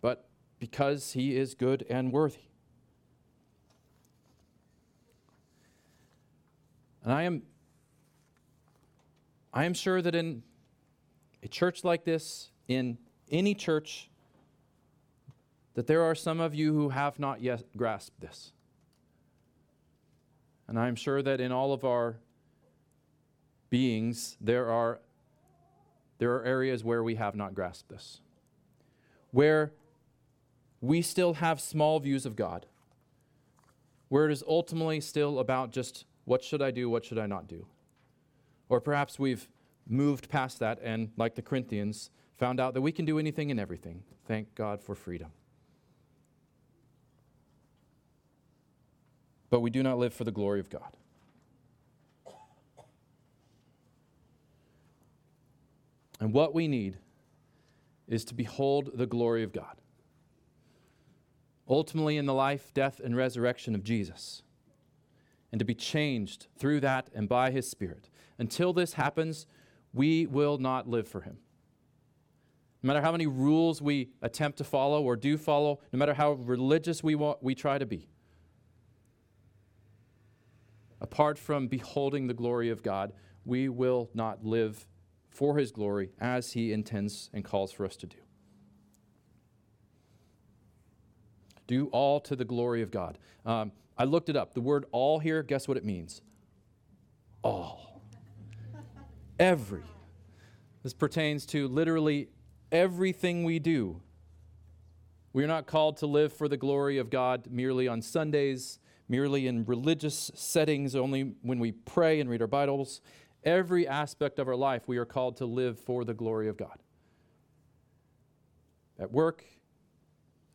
but 0.01 0.27
because 0.59 1.13
he 1.13 1.35
is 1.35 1.53
good 1.53 1.85
and 1.89 2.11
worthy. 2.11 2.39
And 7.03 7.11
I 7.11 7.23
am 7.23 7.43
I 9.53 9.65
am 9.65 9.73
sure 9.73 10.01
that 10.01 10.15
in 10.15 10.43
a 11.43 11.47
church 11.47 11.83
like 11.83 12.05
this, 12.05 12.50
in 12.75 12.97
any 13.29 13.53
church, 13.53 14.09
that 15.73 15.87
there 15.87 16.01
are 16.03 16.15
some 16.15 16.39
of 16.39 16.53
you 16.53 16.73
who 16.73 16.89
have 16.89 17.19
not 17.19 17.41
yet 17.41 17.63
grasped 17.75 18.19
this. 18.19 18.51
And 20.67 20.79
I'm 20.79 20.95
sure 20.95 21.21
that 21.21 21.41
in 21.41 21.51
all 21.51 21.73
of 21.73 21.83
our 21.83 22.17
beings, 23.69 24.37
there 24.39 24.69
are, 24.69 24.99
there 26.17 26.33
are 26.35 26.43
areas 26.43 26.83
where 26.83 27.03
we 27.03 27.15
have 27.15 27.35
not 27.35 27.53
grasped 27.53 27.89
this, 27.89 28.21
where 29.31 29.71
we 30.81 31.01
still 31.01 31.35
have 31.35 31.59
small 31.59 31.99
views 31.99 32.25
of 32.25 32.35
God, 32.35 32.65
where 34.09 34.29
it 34.29 34.31
is 34.31 34.43
ultimately 34.47 34.99
still 34.99 35.39
about 35.39 35.71
just 35.71 36.05
what 36.25 36.43
should 36.43 36.61
I 36.61 36.71
do, 36.71 36.89
what 36.89 37.05
should 37.05 37.19
I 37.19 37.27
not 37.27 37.47
do. 37.47 37.65
Or 38.67 38.81
perhaps 38.81 39.19
we've 39.19 39.49
moved 39.87 40.29
past 40.29 40.59
that 40.59 40.79
and, 40.81 41.11
like 41.17 41.35
the 41.35 41.41
Corinthians, 41.41 42.09
found 42.41 42.59
out 42.59 42.73
that 42.73 42.81
we 42.81 42.91
can 42.91 43.05
do 43.05 43.19
anything 43.19 43.51
and 43.51 43.59
everything. 43.59 44.03
Thank 44.27 44.53
God 44.55 44.81
for 44.81 44.95
freedom. 44.95 45.31
but 49.51 49.59
we 49.59 49.69
do 49.69 49.83
not 49.83 49.99
live 49.99 50.13
for 50.13 50.23
the 50.23 50.31
glory 50.31 50.59
of 50.59 50.69
God. 50.69 50.97
And 56.19 56.33
what 56.33 56.55
we 56.55 56.67
need 56.67 56.97
is 58.07 58.23
to 58.25 58.33
behold 58.33 58.91
the 58.93 59.05
glory 59.05 59.43
of 59.43 59.51
God. 59.51 59.81
Ultimately, 61.67 62.17
in 62.17 62.25
the 62.25 62.33
life, 62.33 62.73
death, 62.73 62.99
and 63.03 63.15
resurrection 63.15 63.75
of 63.75 63.83
Jesus, 63.83 64.41
and 65.51 65.59
to 65.59 65.65
be 65.65 65.75
changed 65.75 66.47
through 66.57 66.79
that 66.81 67.09
and 67.13 67.27
by 67.27 67.51
His 67.51 67.69
Spirit. 67.69 68.09
Until 68.37 68.71
this 68.73 68.93
happens, 68.93 69.45
we 69.93 70.25
will 70.25 70.57
not 70.57 70.87
live 70.87 71.07
for 71.07 71.21
Him. 71.21 71.37
No 72.83 72.87
matter 72.87 73.01
how 73.01 73.11
many 73.11 73.27
rules 73.27 73.81
we 73.81 74.09
attempt 74.21 74.57
to 74.57 74.63
follow 74.63 75.03
or 75.03 75.15
do 75.15 75.37
follow, 75.37 75.79
no 75.93 75.99
matter 75.99 76.13
how 76.13 76.31
religious 76.31 77.03
we, 77.03 77.13
want, 77.13 77.43
we 77.43 77.53
try 77.53 77.77
to 77.77 77.85
be, 77.85 78.07
apart 80.99 81.37
from 81.37 81.67
beholding 81.67 82.27
the 82.27 82.33
glory 82.33 82.69
of 82.69 82.81
God, 82.81 83.13
we 83.45 83.69
will 83.69 84.09
not 84.13 84.43
live 84.43 84.87
for 85.29 85.57
his 85.57 85.71
glory 85.71 86.11
as 86.19 86.53
he 86.53 86.73
intends 86.73 87.29
and 87.33 87.45
calls 87.45 87.71
for 87.71 87.85
us 87.85 87.95
to 87.97 88.07
do. 88.07 88.17
Do 91.67 91.87
all 91.87 92.19
to 92.21 92.35
the 92.35 92.45
glory 92.45 92.81
of 92.81 92.91
God. 92.91 93.17
Um, 93.45 93.71
I 93.97 94.03
looked 94.03 94.29
it 94.29 94.35
up. 94.35 94.53
The 94.53 94.61
word 94.61 94.85
all 94.91 95.19
here, 95.19 95.43
guess 95.43 95.67
what 95.67 95.77
it 95.77 95.85
means? 95.85 96.21
All. 97.43 98.01
Every. 99.39 99.83
This 100.83 100.93
pertains 100.93 101.45
to 101.47 101.67
literally 101.67 102.29
everything 102.71 103.43
we 103.43 103.59
do. 103.59 104.01
We 105.33 105.43
are 105.43 105.47
not 105.47 105.65
called 105.65 105.97
to 105.97 106.07
live 106.07 106.33
for 106.33 106.47
the 106.47 106.57
glory 106.57 106.97
of 106.97 107.09
God 107.09 107.47
merely 107.49 107.87
on 107.87 108.01
Sundays 108.01 108.79
merely 109.11 109.45
in 109.45 109.65
religious 109.65 110.31
settings, 110.35 110.95
only 110.95 111.33
when 111.41 111.59
we 111.59 111.73
pray 111.73 112.21
and 112.21 112.29
read 112.29 112.41
our 112.41 112.47
Bibles. 112.47 113.01
Every 113.43 113.85
aspect 113.85 114.39
of 114.39 114.47
our 114.47 114.55
life, 114.55 114.87
we 114.87 114.97
are 114.97 115.05
called 115.05 115.35
to 115.37 115.45
live 115.45 115.77
for 115.77 116.05
the 116.05 116.13
glory 116.13 116.47
of 116.47 116.55
God. 116.55 116.79
At 118.97 119.11
work, 119.11 119.43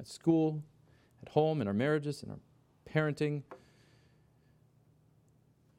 at 0.01 0.09
school, 0.09 0.63
at 1.23 1.29
home, 1.29 1.61
in 1.61 1.69
our 1.69 1.75
marriages, 1.75 2.23
in 2.23 2.31
our 2.31 2.39
parenting, 2.91 3.43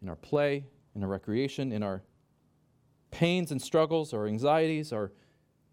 in 0.03 0.07
our 0.07 0.15
play, 0.15 0.63
in 0.95 1.01
our 1.01 1.09
recreation, 1.09 1.71
in 1.71 1.81
our 1.81 2.03
pains 3.09 3.51
and 3.51 3.59
struggles, 3.59 4.13
our 4.13 4.27
anxieties, 4.27 4.93
our 4.93 5.11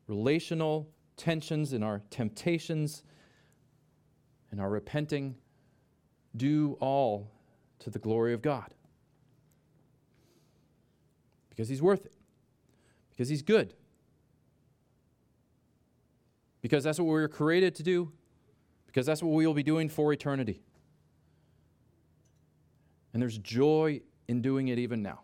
relational 0.06 0.88
tensions, 1.16 1.72
in 1.72 1.82
our 1.82 2.02
temptations, 2.10 3.02
in 4.52 4.60
our 4.60 4.70
repenting 4.70 5.36
do 6.36 6.76
all 6.80 7.30
to 7.78 7.90
the 7.90 7.98
glory 7.98 8.32
of 8.32 8.42
God. 8.42 8.74
Because 11.48 11.68
He's 11.68 11.82
worth 11.82 12.04
it, 12.04 12.14
because 13.10 13.28
He's 13.28 13.42
good, 13.42 13.74
because 16.60 16.82
that's 16.82 16.98
what 16.98 17.04
we 17.04 17.12
were 17.12 17.28
created 17.28 17.74
to 17.76 17.82
do, 17.82 18.10
because 18.86 19.06
that's 19.06 19.22
what 19.22 19.32
we 19.32 19.46
will 19.46 19.54
be 19.54 19.62
doing 19.62 19.88
for 19.88 20.12
eternity. 20.12 20.60
And 23.12 23.22
there's 23.22 23.38
joy 23.38 24.00
in 24.26 24.42
doing 24.42 24.68
it 24.68 24.78
even 24.78 25.02
now. 25.02 25.23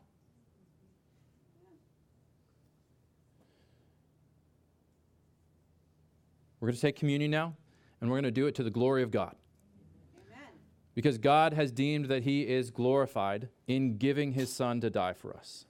We're 6.60 6.68
going 6.68 6.76
to 6.76 6.80
take 6.80 6.96
communion 6.96 7.30
now, 7.30 7.56
and 8.00 8.10
we're 8.10 8.16
going 8.16 8.24
to 8.24 8.30
do 8.30 8.46
it 8.46 8.54
to 8.56 8.62
the 8.62 8.70
glory 8.70 9.02
of 9.02 9.10
God. 9.10 9.34
Because 10.94 11.18
God 11.18 11.54
has 11.54 11.72
deemed 11.72 12.06
that 12.06 12.24
he 12.24 12.42
is 12.42 12.70
glorified 12.70 13.48
in 13.66 13.96
giving 13.96 14.32
his 14.32 14.52
son 14.52 14.80
to 14.82 14.90
die 14.90 15.14
for 15.14 15.34
us, 15.34 15.64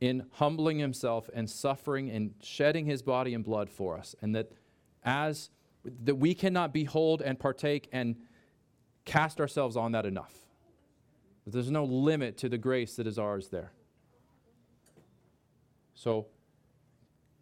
in 0.00 0.26
humbling 0.32 0.78
himself 0.78 1.30
and 1.32 1.48
suffering 1.48 2.10
and 2.10 2.34
shedding 2.42 2.84
his 2.84 3.00
body 3.00 3.32
and 3.32 3.44
blood 3.44 3.70
for 3.70 3.96
us, 3.96 4.14
and 4.20 4.34
that 4.34 4.50
as 5.04 5.50
that 6.04 6.16
we 6.16 6.34
cannot 6.34 6.72
behold 6.72 7.22
and 7.22 7.38
partake 7.38 7.88
and 7.92 8.16
cast 9.04 9.40
ourselves 9.40 9.76
on 9.76 9.92
that 9.92 10.04
enough. 10.04 10.34
There's 11.46 11.70
no 11.70 11.84
limit 11.84 12.36
to 12.38 12.48
the 12.48 12.58
grace 12.58 12.96
that 12.96 13.06
is 13.06 13.18
ours 13.18 13.48
there. 13.48 13.72
So 15.94 16.26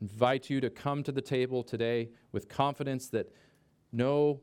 invite 0.00 0.50
you 0.50 0.60
to 0.60 0.70
come 0.70 1.02
to 1.02 1.12
the 1.12 1.20
table 1.20 1.62
today 1.62 2.10
with 2.32 2.48
confidence 2.48 3.08
that 3.08 3.32
no 3.92 4.40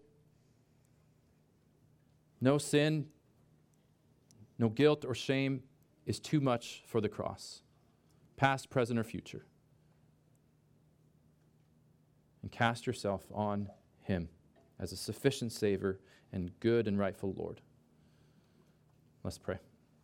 no 2.41 2.57
sin, 2.57 3.05
no 4.59 4.67
guilt 4.67 5.05
or 5.05 5.15
shame 5.15 5.63
is 6.05 6.19
too 6.19 6.41
much 6.41 6.83
for 6.85 6.99
the 6.99 7.07
cross, 7.07 7.61
past, 8.35 8.69
present, 8.69 8.99
or 8.99 9.03
future. 9.05 9.45
And 12.41 12.51
cast 12.51 12.85
yourself 12.85 13.23
on 13.33 13.69
Him 14.01 14.27
as 14.77 14.91
a 14.91 14.97
sufficient 14.97 15.53
Savior 15.53 15.99
and 16.33 16.51
good 16.59 16.87
and 16.89 16.99
rightful 16.99 17.33
Lord. 17.37 17.61
Let's 19.23 19.37
pray. 19.37 19.59